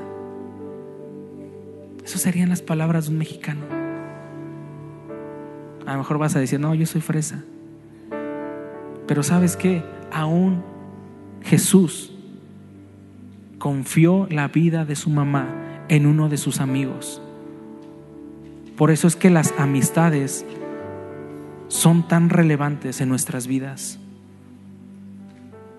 Esas 2.04 2.20
serían 2.20 2.48
las 2.48 2.62
palabras 2.62 3.04
de 3.06 3.12
un 3.12 3.18
mexicano. 3.18 3.77
A 5.88 5.92
lo 5.92 5.98
mejor 5.98 6.18
vas 6.18 6.36
a 6.36 6.40
decir, 6.40 6.60
no, 6.60 6.74
yo 6.74 6.86
soy 6.86 7.00
fresa. 7.00 7.42
Pero 9.06 9.22
sabes 9.22 9.56
qué, 9.56 9.82
aún 10.12 10.62
Jesús 11.42 12.12
confió 13.58 14.28
la 14.30 14.48
vida 14.48 14.84
de 14.84 14.94
su 14.94 15.10
mamá 15.10 15.48
en 15.88 16.06
uno 16.06 16.28
de 16.28 16.36
sus 16.36 16.60
amigos. 16.60 17.20
Por 18.76 18.92
eso 18.92 19.08
es 19.08 19.16
que 19.16 19.30
las 19.30 19.52
amistades 19.58 20.46
son 21.66 22.06
tan 22.06 22.30
relevantes 22.30 23.00
en 23.00 23.08
nuestras 23.08 23.46
vidas 23.48 23.98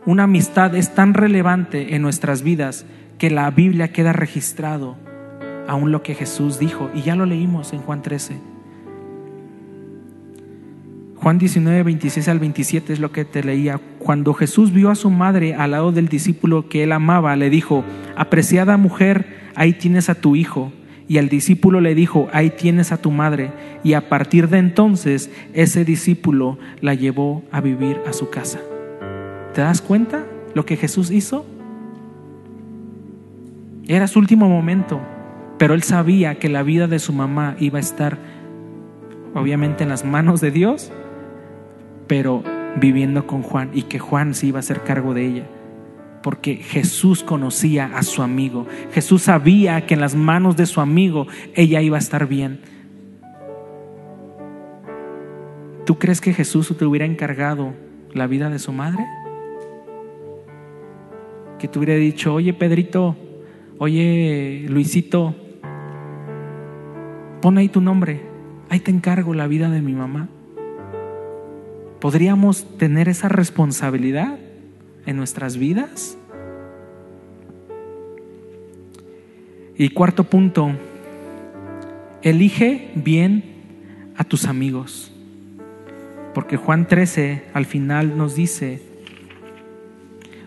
una 0.09 0.23
amistad 0.23 0.75
es 0.75 0.95
tan 0.95 1.13
relevante 1.13 1.93
en 1.95 2.01
nuestras 2.01 2.41
vidas 2.41 2.85
que 3.17 3.29
la 3.29 3.51
Biblia 3.51 3.91
queda 3.91 4.11
registrado 4.11 4.95
aún 5.67 5.91
lo 5.91 6.01
que 6.01 6.15
Jesús 6.15 6.57
dijo 6.57 6.89
y 6.95 7.03
ya 7.03 7.15
lo 7.15 7.27
leímos 7.27 7.73
en 7.73 7.81
Juan 7.81 8.01
13. 8.01 8.48
Juan 11.21 11.37
19, 11.37 11.83
26 11.83 12.29
al 12.29 12.39
27 12.39 12.93
es 12.93 12.99
lo 12.99 13.11
que 13.11 13.25
te 13.25 13.43
leía. 13.43 13.81
Cuando 13.99 14.33
Jesús 14.33 14.71
vio 14.71 14.89
a 14.89 14.95
su 14.95 15.09
madre 15.09 15.53
al 15.53 15.71
lado 15.71 15.91
del 15.91 16.07
discípulo 16.07 16.69
que 16.69 16.83
él 16.83 16.93
amaba, 16.93 17.35
le 17.35 17.49
dijo, 17.49 17.83
apreciada 18.15 18.77
mujer, 18.77 19.51
ahí 19.53 19.73
tienes 19.73 20.09
a 20.09 20.15
tu 20.15 20.37
hijo. 20.37 20.71
Y 21.09 21.17
el 21.17 21.27
discípulo 21.27 21.81
le 21.81 21.93
dijo, 21.93 22.29
ahí 22.31 22.51
tienes 22.51 22.93
a 22.93 23.01
tu 23.01 23.11
madre. 23.11 23.51
Y 23.83 23.93
a 23.93 24.07
partir 24.07 24.47
de 24.47 24.59
entonces 24.59 25.29
ese 25.53 25.83
discípulo 25.83 26.57
la 26.79 26.93
llevó 26.93 27.43
a 27.51 27.59
vivir 27.59 27.99
a 28.07 28.13
su 28.13 28.29
casa. 28.29 28.59
¿Te 29.53 29.59
das 29.59 29.81
cuenta 29.81 30.25
lo 30.53 30.65
que 30.65 30.77
Jesús 30.77 31.11
hizo? 31.11 31.45
Era 33.87 34.07
su 34.07 34.19
último 34.19 34.47
momento, 34.47 35.01
pero 35.57 35.73
él 35.73 35.83
sabía 35.83 36.35
que 36.35 36.47
la 36.47 36.63
vida 36.63 36.87
de 36.87 36.99
su 36.99 37.11
mamá 37.11 37.57
iba 37.59 37.77
a 37.77 37.81
estar 37.81 38.17
obviamente 39.33 39.83
en 39.83 39.89
las 39.89 40.05
manos 40.05 40.41
de 40.41 40.51
Dios, 40.51 40.91
pero 42.09 42.43
viviendo 42.75 43.25
con 43.25 43.43
Juan 43.43 43.69
y 43.73 43.83
que 43.83 43.99
Juan 43.99 44.33
se 44.33 44.47
iba 44.47 44.57
a 44.57 44.59
hacer 44.59 44.83
cargo 44.83 45.13
de 45.13 45.25
ella 45.25 45.43
porque 46.21 46.57
Jesús 46.57 47.23
conocía 47.23 47.97
a 47.97 48.03
su 48.03 48.21
amigo. 48.21 48.67
Jesús 48.91 49.23
sabía 49.23 49.85
que 49.85 49.93
en 49.93 50.01
las 50.01 50.15
manos 50.15 50.57
de 50.57 50.65
su 50.65 50.81
amigo 50.81 51.27
ella 51.55 51.81
iba 51.81 51.97
a 51.97 51.99
estar 51.99 52.27
bien. 52.27 52.59
¿Tú 55.85 55.97
crees 55.97 56.21
que 56.21 56.33
Jesús 56.33 56.75
te 56.77 56.85
hubiera 56.85 57.05
encargado 57.05 57.73
la 58.13 58.27
vida 58.27 58.49
de 58.49 58.59
su 58.59 58.71
madre? 58.71 59.05
Que 61.57 61.67
te 61.67 61.79
hubiera 61.79 61.95
dicho, 61.95 62.33
oye 62.33 62.53
Pedrito, 62.53 63.15
oye 63.77 64.65
Luisito, 64.69 65.35
pon 67.41 67.57
ahí 67.57 67.69
tu 67.69 67.81
nombre, 67.81 68.21
ahí 68.69 68.79
te 68.79 68.91
encargo 68.91 69.33
la 69.33 69.47
vida 69.47 69.69
de 69.69 69.81
mi 69.81 69.93
mamá. 69.93 70.29
¿Podríamos 71.99 72.77
tener 72.77 73.09
esa 73.09 73.29
responsabilidad? 73.29 74.39
en 75.09 75.17
nuestras 75.17 75.57
vidas? 75.57 76.17
Y 79.75 79.89
cuarto 79.89 80.25
punto, 80.25 80.71
elige 82.21 82.91
bien 82.95 83.43
a 84.17 84.23
tus 84.23 84.45
amigos. 84.45 85.11
Porque 86.33 86.57
Juan 86.57 86.87
13 86.87 87.45
al 87.53 87.65
final 87.65 88.17
nos 88.17 88.35
dice, 88.35 88.81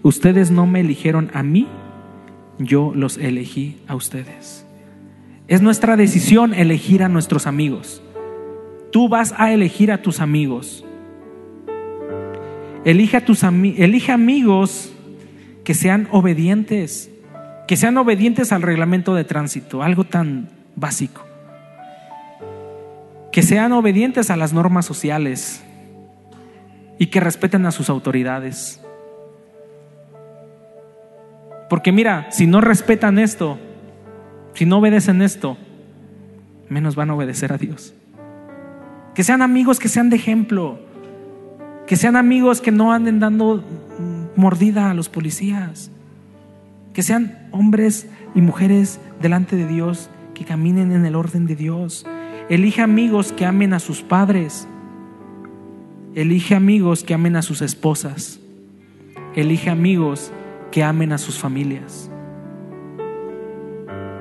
ustedes 0.03 0.51
no 0.51 0.67
me 0.67 0.81
eligieron 0.81 1.31
a 1.35 1.43
mí, 1.43 1.67
yo 2.59 2.93
los 2.95 3.17
elegí 3.17 3.79
a 3.89 3.97
ustedes. 3.97 4.65
Es 5.49 5.61
nuestra 5.61 5.97
decisión 5.97 6.55
elegir 6.55 7.03
a 7.03 7.09
nuestros 7.09 7.49
amigos. 7.49 8.01
Tú 8.93 9.09
vas 9.09 9.35
a 9.39 9.53
elegir 9.53 9.91
a 9.91 10.03
tus 10.03 10.21
amigos. 10.21 10.85
Elige, 12.85 13.17
a 13.17 13.25
tus 13.25 13.45
elige 13.45 14.11
amigos 14.11 14.93
que 15.65 15.75
sean 15.75 16.09
obedientes, 16.11 17.11
que 17.69 17.77
sean 17.77 17.97
obedientes 17.97 18.51
al 18.51 18.63
reglamento 18.63 19.15
de 19.15 19.23
tránsito, 19.25 19.83
algo 19.83 20.05
tan 20.05 20.49
básico. 20.75 21.25
Que 23.31 23.43
sean 23.43 23.73
obedientes 23.73 24.31
a 24.31 24.37
las 24.37 24.53
normas 24.53 24.85
sociales 24.85 25.63
y 26.99 27.07
que 27.07 27.21
respeten 27.21 27.67
a 27.67 27.71
sus 27.71 27.89
autoridades. 27.89 28.81
Porque 31.71 31.93
mira, 31.93 32.27
si 32.31 32.47
no 32.47 32.61
respetan 32.61 33.19
esto, 33.19 33.59
si 34.55 34.67
no 34.67 34.79
obedecen 34.79 35.23
esto, 35.23 35.57
menos 36.69 36.97
van 36.97 37.11
a 37.11 37.15
obedecer 37.15 37.53
a 37.53 37.59
Dios. 37.59 37.95
Que 39.15 39.23
sean 39.23 39.41
amigos, 39.41 39.79
que 39.79 39.89
sean 39.89 40.11
de 40.11 40.17
ejemplo 40.17 40.92
que 41.87 41.97
sean 41.97 42.17
amigos 42.17 42.61
que 42.61 42.71
no 42.71 42.93
anden 42.93 43.19
dando 43.19 43.63
mordida 44.37 44.91
a 44.91 44.95
los 44.95 45.09
policías. 45.09 45.91
Que 46.93 47.03
sean 47.03 47.49
hombres 47.53 48.09
y 48.35 48.41
mujeres 48.41 49.01
delante 49.21 49.57
de 49.57 49.67
Dios, 49.67 50.11
que 50.35 50.45
caminen 50.45 50.93
en 50.93 51.05
el 51.07 51.15
orden 51.17 51.47
de 51.47 51.57
Dios. 51.57 52.07
Elige 52.49 52.83
amigos 52.83 53.33
que 53.33 53.47
amen 53.47 53.73
a 53.73 53.79
sus 53.79 54.03
padres. 54.03 54.69
Elige 56.15 56.55
amigos 56.55 57.03
que 57.03 57.15
amen 57.15 57.37
a 57.37 57.43
sus 57.43 57.63
esposas. 57.63 58.41
Elige 59.35 59.71
amigos 59.71 60.33
que 60.71 60.83
amen 60.83 61.13
a 61.13 61.19
sus 61.19 61.39
familias. 61.39 62.11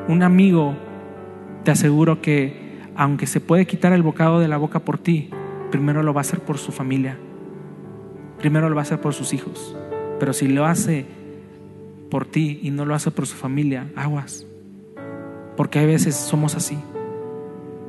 Un 0.07 0.23
amigo, 0.23 0.75
te 1.63 1.71
aseguro 1.71 2.21
que 2.21 2.71
aunque 2.95 3.27
se 3.27 3.39
puede 3.39 3.65
quitar 3.65 3.93
el 3.93 4.03
bocado 4.03 4.39
de 4.39 4.47
la 4.47 4.57
boca 4.57 4.79
por 4.79 4.97
ti, 4.97 5.29
primero 5.69 6.03
lo 6.03 6.13
va 6.13 6.21
a 6.21 6.23
hacer 6.23 6.39
por 6.39 6.57
su 6.57 6.71
familia 6.71 7.17
primero 8.41 8.67
lo 8.67 8.75
va 8.75 8.81
a 8.81 8.83
hacer 8.83 8.99
por 8.99 9.13
sus 9.13 9.33
hijos. 9.33 9.75
Pero 10.19 10.33
si 10.33 10.47
lo 10.47 10.65
hace 10.65 11.05
por 12.09 12.25
ti 12.25 12.59
y 12.61 12.71
no 12.71 12.85
lo 12.85 12.95
hace 12.95 13.11
por 13.11 13.27
su 13.27 13.35
familia, 13.35 13.87
aguas. 13.95 14.45
Porque 15.55 15.79
a 15.79 15.85
veces 15.85 16.15
somos 16.15 16.55
así. 16.55 16.77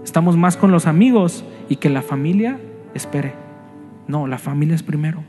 Estamos 0.05 0.37
más 0.37 0.57
con 0.57 0.71
los 0.71 0.87
amigos 0.87 1.45
y 1.69 1.77
que 1.77 1.89
la 1.89 2.03
familia 2.03 2.59
espere. 2.95 3.33
No, 4.07 4.27
la 4.27 4.39
familia 4.39 4.75
es 4.75 4.83
primero. 4.83 5.25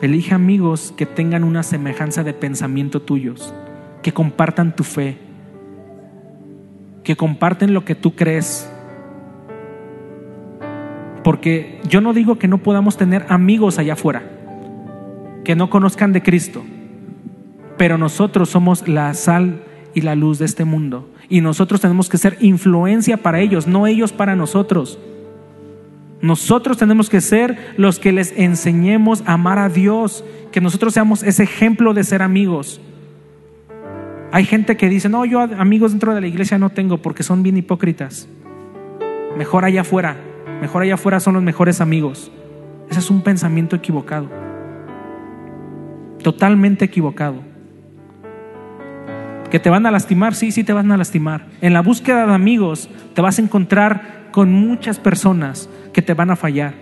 Elige 0.00 0.34
amigos 0.34 0.92
que 0.96 1.06
tengan 1.06 1.44
una 1.44 1.62
semejanza 1.62 2.22
de 2.22 2.34
pensamiento 2.34 3.00
tuyos, 3.00 3.54
que 4.02 4.12
compartan 4.12 4.76
tu 4.76 4.84
fe, 4.84 5.16
que 7.02 7.16
comparten 7.16 7.72
lo 7.72 7.84
que 7.84 7.94
tú 7.94 8.14
crees, 8.14 8.70
porque 11.24 11.80
yo 11.88 12.02
no 12.02 12.12
digo 12.12 12.38
que 12.38 12.46
no 12.46 12.58
podamos 12.58 12.98
tener 12.98 13.24
amigos 13.30 13.78
allá 13.78 13.94
afuera, 13.94 14.22
que 15.42 15.56
no 15.56 15.70
conozcan 15.70 16.12
de 16.12 16.22
Cristo, 16.22 16.62
pero 17.78 17.98
nosotros 17.98 18.50
somos 18.50 18.86
la 18.86 19.12
sal 19.14 19.62
y 19.94 20.02
la 20.02 20.14
luz 20.14 20.38
de 20.38 20.44
este 20.44 20.66
mundo. 20.66 21.08
Y 21.30 21.40
nosotros 21.40 21.80
tenemos 21.80 22.10
que 22.10 22.18
ser 22.18 22.36
influencia 22.40 23.16
para 23.16 23.40
ellos, 23.40 23.66
no 23.66 23.86
ellos 23.86 24.12
para 24.12 24.36
nosotros. 24.36 24.98
Nosotros 26.20 26.76
tenemos 26.76 27.08
que 27.08 27.22
ser 27.22 27.74
los 27.78 27.98
que 27.98 28.12
les 28.12 28.32
enseñemos 28.36 29.22
a 29.26 29.32
amar 29.32 29.58
a 29.58 29.70
Dios, 29.70 30.24
que 30.52 30.60
nosotros 30.60 30.92
seamos 30.92 31.22
ese 31.22 31.42
ejemplo 31.42 31.94
de 31.94 32.04
ser 32.04 32.20
amigos. 32.22 32.80
Hay 34.30 34.44
gente 34.44 34.76
que 34.76 34.90
dice, 34.90 35.08
no, 35.08 35.24
yo 35.24 35.40
amigos 35.40 35.92
dentro 35.92 36.14
de 36.14 36.20
la 36.20 36.26
iglesia 36.26 36.58
no 36.58 36.70
tengo 36.70 36.98
porque 36.98 37.22
son 37.22 37.42
bien 37.42 37.56
hipócritas. 37.56 38.28
Mejor 39.38 39.64
allá 39.64 39.82
afuera. 39.82 40.33
Mejor 40.64 40.80
allá 40.80 40.94
afuera 40.94 41.20
son 41.20 41.34
los 41.34 41.42
mejores 41.42 41.82
amigos. 41.82 42.32
Ese 42.88 43.00
es 43.00 43.10
un 43.10 43.20
pensamiento 43.20 43.76
equivocado. 43.76 44.30
Totalmente 46.22 46.86
equivocado. 46.86 47.42
Que 49.50 49.60
te 49.60 49.68
van 49.68 49.84
a 49.84 49.90
lastimar, 49.90 50.34
sí, 50.34 50.52
sí 50.52 50.64
te 50.64 50.72
van 50.72 50.90
a 50.90 50.96
lastimar. 50.96 51.48
En 51.60 51.74
la 51.74 51.82
búsqueda 51.82 52.26
de 52.26 52.32
amigos 52.32 52.88
te 53.12 53.20
vas 53.20 53.38
a 53.38 53.42
encontrar 53.42 54.30
con 54.32 54.54
muchas 54.54 54.98
personas 54.98 55.68
que 55.92 56.00
te 56.00 56.14
van 56.14 56.30
a 56.30 56.36
fallar. 56.36 56.72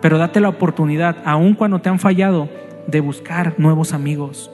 Pero 0.00 0.18
date 0.18 0.38
la 0.38 0.50
oportunidad, 0.50 1.16
aun 1.24 1.54
cuando 1.54 1.80
te 1.80 1.88
han 1.88 1.98
fallado, 1.98 2.48
de 2.86 3.00
buscar 3.00 3.56
nuevos 3.58 3.92
amigos. 3.92 4.52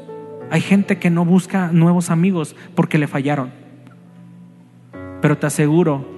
Hay 0.50 0.62
gente 0.62 0.96
que 0.96 1.10
no 1.10 1.26
busca 1.26 1.68
nuevos 1.72 2.08
amigos 2.08 2.56
porque 2.74 2.96
le 2.96 3.06
fallaron. 3.06 3.50
Pero 5.20 5.36
te 5.36 5.46
aseguro 5.46 6.15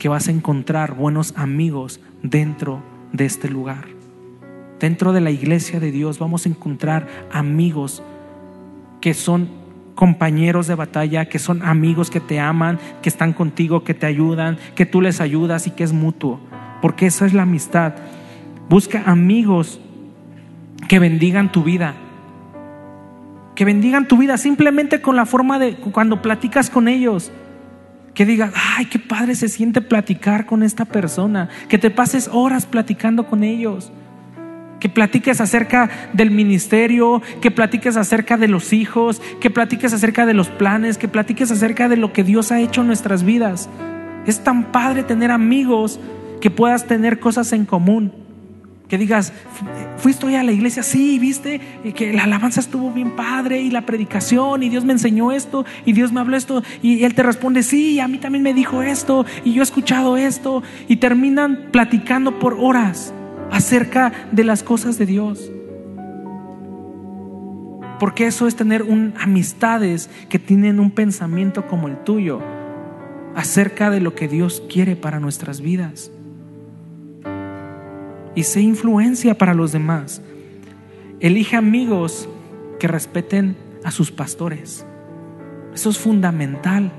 que 0.00 0.08
vas 0.08 0.28
a 0.28 0.30
encontrar 0.32 0.94
buenos 0.94 1.34
amigos 1.36 2.00
dentro 2.22 2.82
de 3.12 3.26
este 3.26 3.50
lugar. 3.50 3.84
Dentro 4.80 5.12
de 5.12 5.20
la 5.20 5.30
iglesia 5.30 5.78
de 5.78 5.92
Dios 5.92 6.18
vamos 6.18 6.46
a 6.46 6.48
encontrar 6.48 7.06
amigos 7.30 8.02
que 9.02 9.12
son 9.12 9.50
compañeros 9.94 10.66
de 10.66 10.74
batalla, 10.74 11.26
que 11.26 11.38
son 11.38 11.62
amigos 11.62 12.08
que 12.08 12.18
te 12.18 12.40
aman, 12.40 12.78
que 13.02 13.10
están 13.10 13.34
contigo, 13.34 13.84
que 13.84 13.92
te 13.92 14.06
ayudan, 14.06 14.56
que 14.74 14.86
tú 14.86 15.02
les 15.02 15.20
ayudas 15.20 15.66
y 15.66 15.72
que 15.72 15.84
es 15.84 15.92
mutuo. 15.92 16.40
Porque 16.80 17.04
esa 17.04 17.26
es 17.26 17.34
la 17.34 17.42
amistad. 17.42 17.92
Busca 18.70 19.02
amigos 19.04 19.82
que 20.88 20.98
bendigan 20.98 21.52
tu 21.52 21.62
vida. 21.62 21.94
Que 23.54 23.66
bendigan 23.66 24.08
tu 24.08 24.16
vida 24.16 24.38
simplemente 24.38 25.02
con 25.02 25.14
la 25.14 25.26
forma 25.26 25.58
de 25.58 25.74
cuando 25.74 26.22
platicas 26.22 26.70
con 26.70 26.88
ellos 26.88 27.30
que 28.20 28.26
digas, 28.26 28.52
ay, 28.76 28.84
qué 28.84 28.98
padre 28.98 29.34
se 29.34 29.48
siente 29.48 29.80
platicar 29.80 30.44
con 30.44 30.62
esta 30.62 30.84
persona, 30.84 31.48
que 31.70 31.78
te 31.78 31.88
pases 31.88 32.28
horas 32.30 32.66
platicando 32.66 33.24
con 33.26 33.42
ellos, 33.42 33.90
que 34.78 34.90
platiques 34.90 35.40
acerca 35.40 35.88
del 36.12 36.30
ministerio, 36.30 37.22
que 37.40 37.50
platiques 37.50 37.96
acerca 37.96 38.36
de 38.36 38.46
los 38.46 38.74
hijos, 38.74 39.22
que 39.40 39.48
platiques 39.48 39.94
acerca 39.94 40.26
de 40.26 40.34
los 40.34 40.50
planes, 40.50 40.98
que 40.98 41.08
platiques 41.08 41.50
acerca 41.50 41.88
de 41.88 41.96
lo 41.96 42.12
que 42.12 42.22
Dios 42.22 42.52
ha 42.52 42.60
hecho 42.60 42.82
en 42.82 42.88
nuestras 42.88 43.22
vidas. 43.22 43.70
Es 44.26 44.44
tan 44.44 44.64
padre 44.64 45.02
tener 45.02 45.30
amigos 45.30 45.98
que 46.42 46.50
puedas 46.50 46.86
tener 46.86 47.20
cosas 47.20 47.54
en 47.54 47.64
común. 47.64 48.12
Que 48.90 48.98
digas, 48.98 49.32
¿fuiste 49.98 50.26
hoy 50.26 50.34
a 50.34 50.42
la 50.42 50.50
iglesia? 50.50 50.82
Sí, 50.82 51.20
viste 51.20 51.60
que 51.94 52.12
la 52.12 52.24
alabanza 52.24 52.58
estuvo 52.58 52.90
bien 52.90 53.14
padre 53.14 53.62
y 53.62 53.70
la 53.70 53.86
predicación 53.86 54.64
y 54.64 54.68
Dios 54.68 54.84
me 54.84 54.92
enseñó 54.92 55.30
esto 55.30 55.64
y 55.86 55.92
Dios 55.92 56.10
me 56.10 56.18
habló 56.18 56.36
esto 56.36 56.64
y 56.82 57.04
Él 57.04 57.14
te 57.14 57.22
responde, 57.22 57.62
sí, 57.62 58.00
a 58.00 58.08
mí 58.08 58.18
también 58.18 58.42
me 58.42 58.52
dijo 58.52 58.82
esto 58.82 59.24
y 59.44 59.52
yo 59.52 59.62
he 59.62 59.64
escuchado 59.64 60.16
esto 60.16 60.64
y 60.88 60.96
terminan 60.96 61.68
platicando 61.70 62.40
por 62.40 62.56
horas 62.58 63.14
acerca 63.52 64.12
de 64.32 64.42
las 64.42 64.64
cosas 64.64 64.98
de 64.98 65.06
Dios. 65.06 65.52
Porque 68.00 68.26
eso 68.26 68.48
es 68.48 68.56
tener 68.56 68.82
un, 68.82 69.14
amistades 69.20 70.10
que 70.28 70.40
tienen 70.40 70.80
un 70.80 70.90
pensamiento 70.90 71.68
como 71.68 71.86
el 71.86 72.02
tuyo 72.02 72.40
acerca 73.36 73.88
de 73.88 74.00
lo 74.00 74.16
que 74.16 74.26
Dios 74.26 74.64
quiere 74.68 74.96
para 74.96 75.20
nuestras 75.20 75.60
vidas. 75.60 76.10
Y 78.40 78.42
sé 78.42 78.62
influencia 78.62 79.36
para 79.36 79.52
los 79.52 79.70
demás. 79.70 80.22
Elige 81.20 81.56
amigos 81.56 82.26
que 82.78 82.88
respeten 82.88 83.54
a 83.84 83.90
sus 83.90 84.10
pastores. 84.10 84.86
Eso 85.74 85.90
es 85.90 85.98
fundamental. 85.98 86.90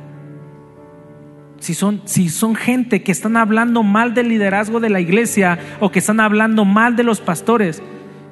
Si 1.58 1.74
son, 1.74 2.04
si 2.06 2.30
son 2.30 2.54
gente 2.54 3.02
que 3.02 3.12
están 3.12 3.38
hablando 3.38 3.82
mal 3.82 4.14
del 4.14 4.30
liderazgo 4.30 4.80
de 4.80 4.92
la 4.92 5.00
iglesia 5.00 5.58
o 5.80 5.90
que 5.90 5.98
están 5.98 6.20
hablando 6.20 6.64
mal 6.64 6.96
de 6.96 7.06
los 7.06 7.22
pastores, 7.22 7.82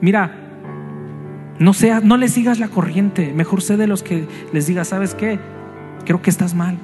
mira, 0.02 0.36
no, 1.58 1.74
sea, 1.74 2.02
no 2.02 2.16
le 2.16 2.28
sigas 2.28 2.60
la 2.60 2.68
corriente. 2.68 3.34
Mejor 3.34 3.64
sé 3.64 3.76
de 3.76 3.88
los 3.88 4.04
que 4.04 4.28
les 4.54 4.68
diga, 4.68 4.86
¿sabes 4.86 5.16
qué? 5.16 5.40
Creo 6.06 6.22
que 6.22 6.30
estás 6.30 6.54
mal. 6.54 6.78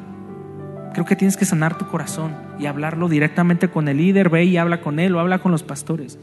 Creo 0.94 1.06
que 1.06 1.16
tienes 1.16 1.38
que 1.38 1.46
sanar 1.46 1.78
tu 1.78 1.86
corazón 1.86 2.45
y 2.60 2.66
hablarlo 2.66 3.10
directamente 3.10 3.70
con 3.70 3.88
el 3.88 3.98
líder. 3.98 4.30
Ve 4.30 4.46
y 4.46 4.58
habla 4.58 4.82
con 4.82 5.00
él 5.00 5.16
o 5.16 5.20
habla 5.20 5.40
con 5.40 5.52
los 5.52 5.64
pastores. 5.64 6.20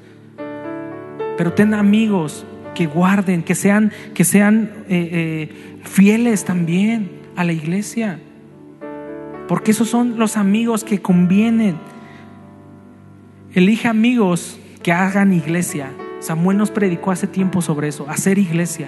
Pero 1.36 1.52
ten 1.52 1.74
amigos 1.74 2.44
que 2.74 2.86
guarden, 2.86 3.42
que 3.42 3.54
sean, 3.54 3.92
que 4.14 4.24
sean 4.24 4.70
eh, 4.88 5.08
eh, 5.12 5.80
fieles 5.82 6.44
también 6.44 7.10
a 7.36 7.44
la 7.44 7.52
iglesia. 7.52 8.18
Porque 9.48 9.72
esos 9.72 9.88
son 9.88 10.18
los 10.18 10.36
amigos 10.36 10.84
que 10.84 11.00
convienen. 11.00 11.76
Elige 13.54 13.88
amigos 13.88 14.58
que 14.82 14.92
hagan 14.92 15.32
iglesia 15.32 15.90
Samuel 16.22 16.56
nos 16.56 16.70
predicó 16.70 17.10
hace 17.10 17.26
tiempo 17.26 17.60
sobre 17.62 17.88
eso, 17.88 18.08
hacer 18.08 18.38
iglesia. 18.38 18.86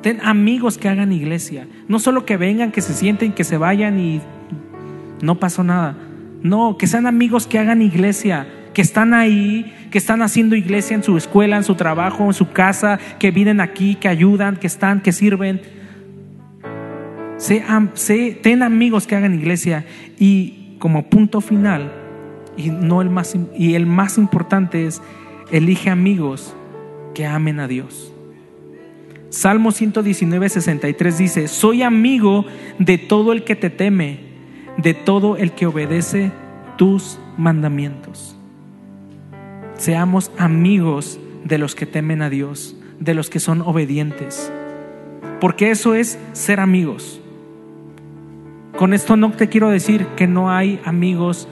Ten 0.00 0.20
amigos 0.22 0.78
que 0.78 0.88
hagan 0.88 1.10
iglesia. 1.10 1.66
No 1.88 1.98
solo 1.98 2.24
que 2.24 2.36
vengan, 2.36 2.70
que 2.70 2.80
se 2.80 2.94
sienten, 2.94 3.32
que 3.32 3.42
se 3.42 3.58
vayan 3.58 3.98
y 3.98 4.20
no 5.20 5.40
pasó 5.40 5.64
nada. 5.64 5.96
No, 6.42 6.76
que 6.78 6.86
sean 6.86 7.06
amigos 7.06 7.46
que 7.46 7.58
hagan 7.58 7.82
iglesia, 7.82 8.46
que 8.74 8.82
están 8.82 9.12
ahí, 9.14 9.74
que 9.90 9.98
están 9.98 10.22
haciendo 10.22 10.54
iglesia 10.54 10.94
en 10.94 11.02
su 11.02 11.16
escuela, 11.16 11.56
en 11.56 11.64
su 11.64 11.74
trabajo, 11.74 12.24
en 12.24 12.34
su 12.34 12.52
casa, 12.52 12.98
que 13.18 13.30
vienen 13.30 13.60
aquí, 13.60 13.96
que 13.96 14.08
ayudan, 14.08 14.56
que 14.56 14.66
están, 14.66 15.00
que 15.00 15.12
sirven. 15.12 15.60
ten 18.42 18.62
amigos 18.62 19.06
que 19.06 19.16
hagan 19.16 19.34
iglesia 19.34 19.84
y 20.18 20.76
como 20.78 21.08
punto 21.08 21.40
final 21.40 21.92
y 22.56 22.70
no 22.70 23.02
el 23.02 23.10
más 23.10 23.36
y 23.56 23.74
el 23.74 23.86
más 23.86 24.18
importante 24.18 24.86
es 24.86 25.00
elige 25.50 25.90
amigos 25.90 26.54
que 27.14 27.26
amen 27.26 27.60
a 27.60 27.68
Dios. 27.68 28.12
Salmo 29.30 29.72
119, 29.72 30.48
63 30.48 31.18
dice, 31.18 31.48
soy 31.48 31.82
amigo 31.82 32.46
de 32.78 32.96
todo 32.96 33.32
el 33.32 33.44
que 33.44 33.56
te 33.56 33.68
teme, 33.68 34.20
de 34.78 34.94
todo 34.94 35.36
el 35.36 35.52
que 35.52 35.66
obedece 35.66 36.32
tus 36.76 37.18
mandamientos. 37.36 38.36
Seamos 39.74 40.30
amigos 40.38 41.20
de 41.44 41.58
los 41.58 41.74
que 41.74 41.86
temen 41.86 42.22
a 42.22 42.30
Dios, 42.30 42.76
de 42.98 43.14
los 43.14 43.28
que 43.28 43.40
son 43.40 43.60
obedientes, 43.60 44.52
porque 45.40 45.70
eso 45.70 45.94
es 45.94 46.18
ser 46.32 46.60
amigos. 46.60 47.20
Con 48.76 48.94
esto 48.94 49.16
no 49.16 49.32
te 49.32 49.48
quiero 49.48 49.68
decir 49.68 50.06
que 50.16 50.26
no 50.26 50.50
hay 50.50 50.80
amigos, 50.84 51.48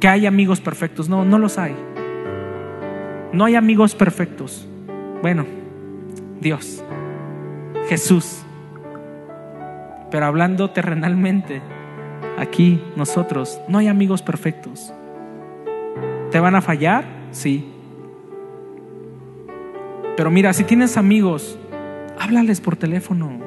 que 0.00 0.08
hay 0.08 0.26
amigos 0.26 0.60
perfectos, 0.60 1.08
no, 1.08 1.24
no 1.24 1.38
los 1.38 1.58
hay. 1.58 1.74
No 3.32 3.44
hay 3.44 3.54
amigos 3.54 3.94
perfectos. 3.94 4.66
Bueno, 5.22 5.46
Dios, 6.40 6.82
Jesús. 7.88 8.42
Pero 10.10 10.26
hablando 10.26 10.70
terrenalmente, 10.70 11.62
aquí 12.38 12.82
nosotros, 12.96 13.60
no 13.68 13.78
hay 13.78 13.88
amigos 13.88 14.22
perfectos. 14.22 14.92
¿Te 16.30 16.40
van 16.40 16.54
a 16.54 16.62
fallar? 16.62 17.04
Sí. 17.30 17.66
Pero 20.16 20.30
mira, 20.30 20.52
si 20.52 20.64
tienes 20.64 20.96
amigos, 20.96 21.58
háblales 22.18 22.60
por 22.60 22.76
teléfono. 22.76 23.40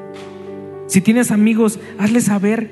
Si 0.87 1.01
tienes 1.01 1.31
amigos, 1.31 1.79
hazles 1.97 2.25
saber 2.25 2.69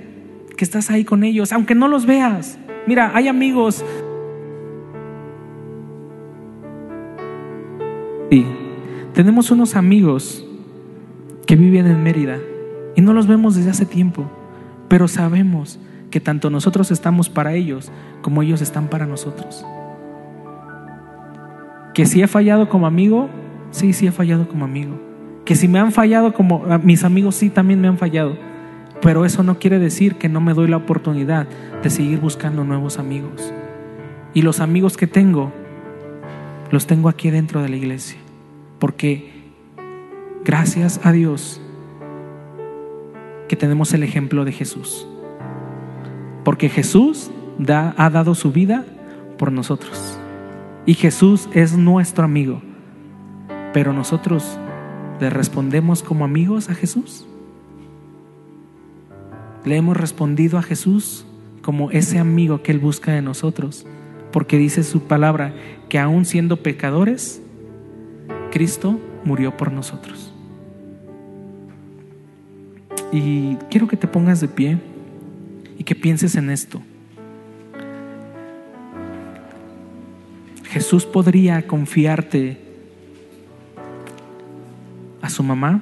que 0.56 0.64
estás 0.64 0.92
ahí 0.92 1.04
con 1.04 1.24
ellos, 1.24 1.52
aunque 1.52 1.76
no 1.76 1.88
los 1.88 2.06
veas. 2.06 2.60
Mira, 2.86 3.12
hay 3.16 3.28
amigos. 3.28 3.84
Sí. 8.30 8.46
Tenemos 9.14 9.52
unos 9.52 9.76
amigos 9.76 10.44
que 11.46 11.56
viven 11.56 11.86
en 11.86 12.02
Mérida 12.02 12.40
y 12.96 13.02
no 13.02 13.14
los 13.14 13.28
vemos 13.28 13.56
desde 13.56 13.70
hace 13.70 13.86
tiempo, 13.86 14.26
pero 14.88 15.08
sabemos 15.08 15.80
que 16.14 16.20
tanto 16.20 16.52
nosotros 16.52 16.92
estamos 16.92 17.28
para 17.28 17.56
ellos 17.56 17.92
como 18.22 18.44
ellos 18.44 18.62
están 18.62 18.88
para 18.88 19.08
nosotros. 19.08 19.66
Que 21.96 22.06
si 22.06 22.22
he 22.22 22.28
fallado 22.28 22.70
como 22.70 22.86
amigo, 22.86 23.32
sí, 23.72 23.94
sí 23.94 24.06
he 24.06 24.12
fallado 24.12 24.48
como 24.48 24.64
amigo. 24.64 25.02
Que 25.44 25.56
si 25.56 25.68
me 25.68 25.80
han 25.80 25.92
fallado 25.92 26.36
como 26.36 26.66
mis 26.84 27.04
amigos, 27.04 27.34
sí, 27.34 27.50
también 27.50 27.82
me 27.82 27.88
han 27.88 27.98
fallado. 27.98 28.38
Pero 29.02 29.26
eso 29.26 29.42
no 29.42 29.58
quiere 29.58 29.80
decir 29.80 30.14
que 30.18 30.30
no 30.30 30.40
me 30.40 30.54
doy 30.54 30.68
la 30.68 30.78
oportunidad 30.78 31.48
de 31.82 31.90
seguir 31.90 32.20
buscando 32.20 32.64
nuevos 32.64 33.00
amigos. 33.00 33.52
Y 34.36 34.44
los 34.44 34.60
amigos 34.60 34.98
que 34.98 35.08
tengo, 35.08 35.52
los 36.70 36.86
tengo 36.86 37.10
aquí 37.10 37.32
dentro 37.32 37.64
de 37.64 37.70
la 37.70 37.76
iglesia. 37.76 38.20
Porque 38.78 39.32
gracias 40.46 41.00
a 41.04 41.12
Dios 41.12 41.60
que 43.48 43.56
tenemos 43.56 43.96
el 43.96 44.04
ejemplo 44.04 44.46
de 44.46 44.52
Jesús. 44.52 45.08
Porque 46.44 46.70
Jesús 46.70 47.32
ha 47.70 48.10
dado 48.10 48.36
su 48.36 48.52
vida 48.52 48.86
por 49.38 49.52
nosotros. 49.52 50.18
Y 50.86 50.96
Jesús 50.96 51.48
es 51.54 51.78
nuestro 51.78 52.26
amigo. 52.26 52.62
Pero 53.74 53.94
nosotros 53.94 54.60
le 55.20 55.30
respondemos 55.30 56.04
como 56.04 56.26
amigos 56.26 56.70
a 56.70 56.76
Jesús. 56.76 57.26
Le 59.66 59.78
hemos 59.78 59.96
respondido 59.96 60.58
a 60.58 60.64
Jesús 60.64 61.26
como 61.62 61.92
ese 61.92 62.20
amigo 62.20 62.62
que 62.62 62.74
Él 62.74 62.80
busca 62.80 63.14
de 63.14 63.22
nosotros. 63.22 63.86
Porque 64.32 64.58
dice 64.58 64.84
su 64.84 65.04
palabra 65.04 65.54
que 65.88 66.00
aún 66.00 66.26
siendo 66.26 66.58
pecadores, 66.58 67.42
Cristo 68.52 69.00
murió 69.24 69.56
por 69.56 69.72
nosotros. 69.72 70.34
Y 73.12 73.56
quiero 73.70 73.88
que 73.88 73.96
te 73.96 74.08
pongas 74.08 74.42
de 74.42 74.48
pie 74.48 74.80
y 75.78 75.84
que 75.84 75.96
pienses 75.96 76.36
en 76.36 76.50
esto. 76.50 76.82
Jesús 80.66 81.06
podría 81.06 81.68
confiarte 81.68 82.58
a 85.22 85.30
su 85.30 85.44
mamá. 85.44 85.82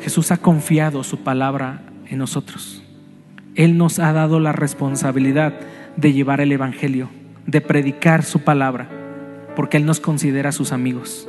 Jesús 0.00 0.30
ha 0.32 0.36
confiado 0.36 1.04
su 1.04 1.18
palabra 1.18 1.82
en 2.08 2.18
nosotros. 2.18 2.82
Él 3.54 3.78
nos 3.78 3.98
ha 3.98 4.12
dado 4.12 4.40
la 4.40 4.52
responsabilidad 4.52 5.54
de 5.96 6.12
llevar 6.12 6.40
el 6.40 6.50
Evangelio, 6.52 7.08
de 7.46 7.60
predicar 7.60 8.24
su 8.24 8.40
palabra 8.40 8.88
porque 9.54 9.76
Él 9.76 9.86
nos 9.86 10.00
considera 10.00 10.52
sus 10.52 10.72
amigos. 10.72 11.28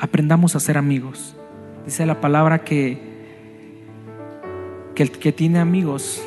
Aprendamos 0.00 0.56
a 0.56 0.60
ser 0.60 0.78
amigos. 0.78 1.36
Dice 1.84 2.04
la 2.06 2.20
palabra 2.20 2.64
que, 2.64 3.07
que 4.98 5.04
el 5.04 5.12
que 5.12 5.30
tiene 5.30 5.60
amigos 5.60 6.20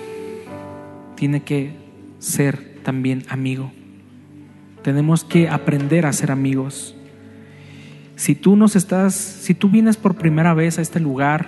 tiene 1.17 1.43
que 1.43 1.73
ser 2.19 2.77
también 2.83 3.25
amigo. 3.27 3.69
Tenemos 4.81 5.25
que 5.25 5.49
aprender 5.49 6.05
a 6.05 6.13
ser 6.13 6.31
amigos. 6.31 6.95
Si 8.15 8.33
tú 8.33 8.55
nos 8.55 8.77
estás, 8.77 9.13
si 9.13 9.53
tú 9.55 9.67
vienes 9.67 9.97
por 9.97 10.15
primera 10.15 10.53
vez 10.53 10.77
a 10.77 10.81
este 10.81 11.01
lugar, 11.01 11.47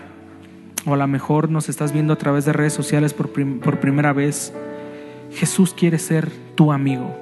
o 0.86 0.96
a 0.96 0.98
lo 0.98 1.08
mejor 1.08 1.50
nos 1.50 1.70
estás 1.70 1.94
viendo 1.94 2.12
a 2.12 2.18
través 2.18 2.44
de 2.44 2.52
redes 2.52 2.74
sociales 2.74 3.14
por, 3.14 3.32
por 3.32 3.80
primera 3.80 4.12
vez, 4.12 4.54
Jesús 5.32 5.74
quiere 5.74 6.00
ser 6.00 6.30
tu 6.56 6.74
amigo. 6.74 7.16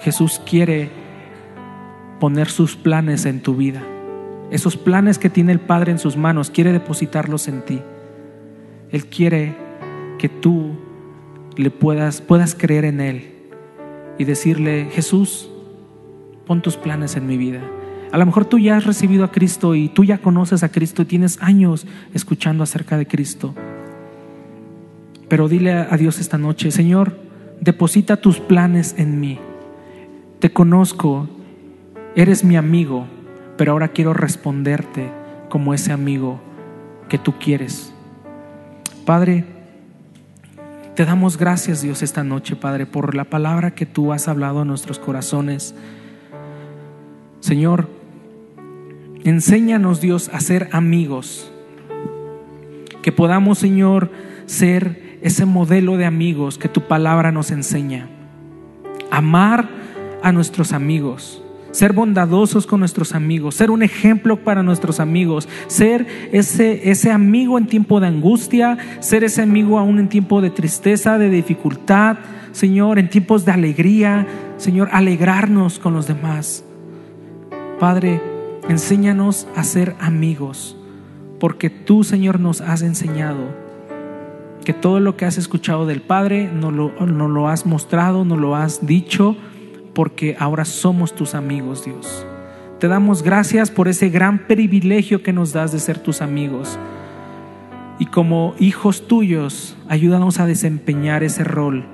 Jesús 0.00 0.42
quiere 0.44 0.90
poner 2.20 2.50
sus 2.50 2.76
planes 2.76 3.24
en 3.24 3.40
tu 3.40 3.56
vida. 3.56 3.82
Esos 4.50 4.76
planes 4.76 5.18
que 5.18 5.30
tiene 5.30 5.52
el 5.52 5.60
Padre 5.60 5.90
en 5.90 5.98
sus 5.98 6.18
manos, 6.18 6.50
quiere 6.50 6.70
depositarlos 6.70 7.48
en 7.48 7.64
ti. 7.64 7.80
Él 8.92 9.06
quiere 9.06 9.54
que 10.18 10.28
tú 10.28 10.76
le 11.56 11.70
puedas, 11.70 12.20
puedas 12.20 12.54
creer 12.54 12.84
en 12.84 13.00
Él 13.00 13.32
y 14.18 14.24
decirle, 14.24 14.88
Jesús, 14.92 15.50
pon 16.46 16.62
tus 16.62 16.76
planes 16.76 17.16
en 17.16 17.26
mi 17.26 17.36
vida. 17.36 17.60
A 18.12 18.18
lo 18.18 18.26
mejor 18.26 18.44
tú 18.44 18.58
ya 18.58 18.76
has 18.76 18.84
recibido 18.84 19.24
a 19.24 19.32
Cristo 19.32 19.74
y 19.74 19.88
tú 19.88 20.04
ya 20.04 20.18
conoces 20.18 20.62
a 20.62 20.70
Cristo 20.70 21.02
y 21.02 21.06
tienes 21.06 21.38
años 21.40 21.86
escuchando 22.14 22.62
acerca 22.62 22.98
de 22.98 23.06
Cristo. 23.06 23.54
Pero 25.28 25.48
dile 25.48 25.72
a 25.72 25.96
Dios 25.96 26.20
esta 26.20 26.36
noche, 26.36 26.70
Señor, 26.70 27.18
deposita 27.60 28.18
tus 28.18 28.38
planes 28.38 28.94
en 28.98 29.18
mí 29.18 29.38
te 30.42 30.52
conozco, 30.52 31.28
eres 32.16 32.42
mi 32.42 32.56
amigo, 32.56 33.06
pero 33.56 33.70
ahora 33.70 33.86
quiero 33.86 34.12
responderte 34.12 35.08
como 35.48 35.72
ese 35.72 35.92
amigo 35.92 36.40
que 37.08 37.16
tú 37.16 37.34
quieres. 37.38 37.91
Padre, 39.04 39.44
te 40.94 41.04
damos 41.04 41.36
gracias 41.36 41.82
Dios 41.82 42.02
esta 42.02 42.22
noche, 42.22 42.54
Padre, 42.54 42.86
por 42.86 43.16
la 43.16 43.24
palabra 43.24 43.72
que 43.72 43.84
tú 43.84 44.12
has 44.12 44.28
hablado 44.28 44.60
a 44.60 44.64
nuestros 44.64 45.00
corazones. 45.00 45.74
Señor, 47.40 47.88
enséñanos 49.24 50.00
Dios 50.00 50.30
a 50.32 50.38
ser 50.38 50.68
amigos, 50.70 51.50
que 53.02 53.10
podamos, 53.10 53.58
Señor, 53.58 54.10
ser 54.46 55.18
ese 55.22 55.46
modelo 55.46 55.96
de 55.96 56.04
amigos 56.04 56.56
que 56.56 56.68
tu 56.68 56.82
palabra 56.82 57.32
nos 57.32 57.50
enseña. 57.50 58.08
Amar 59.10 59.68
a 60.22 60.30
nuestros 60.30 60.72
amigos, 60.72 61.41
ser 61.72 61.92
bondadosos 61.92 62.66
con 62.66 62.80
nuestros 62.80 63.14
amigos, 63.14 63.56
ser 63.56 63.70
un 63.70 63.82
ejemplo 63.82 64.36
para 64.36 64.62
nuestros 64.62 65.00
amigos, 65.00 65.48
ser 65.66 66.06
ese, 66.32 66.90
ese 66.90 67.10
amigo 67.10 67.58
en 67.58 67.66
tiempo 67.66 67.98
de 67.98 68.06
angustia, 68.06 68.78
ser 69.00 69.24
ese 69.24 69.42
amigo 69.42 69.78
aún 69.78 69.98
en 69.98 70.08
tiempo 70.08 70.40
de 70.40 70.50
tristeza, 70.50 71.18
de 71.18 71.30
dificultad, 71.30 72.18
Señor, 72.52 72.98
en 72.98 73.08
tiempos 73.08 73.44
de 73.44 73.52
alegría, 73.52 74.26
Señor, 74.58 74.90
alegrarnos 74.92 75.78
con 75.78 75.94
los 75.94 76.06
demás. 76.06 76.64
Padre, 77.80 78.20
enséñanos 78.68 79.48
a 79.56 79.64
ser 79.64 79.96
amigos, 79.98 80.76
porque 81.40 81.70
tú, 81.70 82.04
Señor, 82.04 82.38
nos 82.38 82.60
has 82.60 82.82
enseñado 82.82 83.62
que 84.64 84.72
todo 84.72 85.00
lo 85.00 85.16
que 85.16 85.24
has 85.24 85.38
escuchado 85.38 85.86
del 85.86 86.00
Padre 86.00 86.48
nos 86.52 86.72
lo, 86.72 86.92
nos 87.04 87.30
lo 87.30 87.48
has 87.48 87.66
mostrado, 87.66 88.24
nos 88.24 88.38
lo 88.38 88.54
has 88.54 88.86
dicho, 88.86 89.36
porque 89.94 90.36
ahora 90.38 90.64
somos 90.64 91.14
tus 91.14 91.34
amigos, 91.34 91.84
Dios. 91.84 92.26
Te 92.78 92.88
damos 92.88 93.22
gracias 93.22 93.70
por 93.70 93.88
ese 93.88 94.08
gran 94.08 94.46
privilegio 94.46 95.22
que 95.22 95.32
nos 95.32 95.52
das 95.52 95.72
de 95.72 95.78
ser 95.78 95.98
tus 95.98 96.20
amigos. 96.20 96.78
Y 97.98 98.06
como 98.06 98.54
hijos 98.58 99.06
tuyos, 99.06 99.76
ayúdanos 99.88 100.40
a 100.40 100.46
desempeñar 100.46 101.22
ese 101.22 101.44
rol 101.44 101.84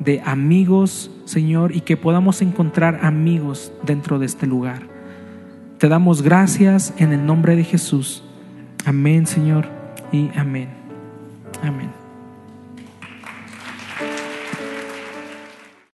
de 0.00 0.20
amigos, 0.24 1.10
Señor, 1.24 1.76
y 1.76 1.82
que 1.82 1.96
podamos 1.96 2.42
encontrar 2.42 3.00
amigos 3.02 3.72
dentro 3.84 4.18
de 4.18 4.26
este 4.26 4.46
lugar. 4.46 4.82
Te 5.78 5.88
damos 5.88 6.22
gracias 6.22 6.94
en 6.98 7.12
el 7.12 7.24
nombre 7.24 7.56
de 7.56 7.64
Jesús. 7.64 8.24
Amén, 8.84 9.26
Señor, 9.26 9.66
y 10.12 10.30
amén. 10.36 10.68
Amén. 11.62 12.03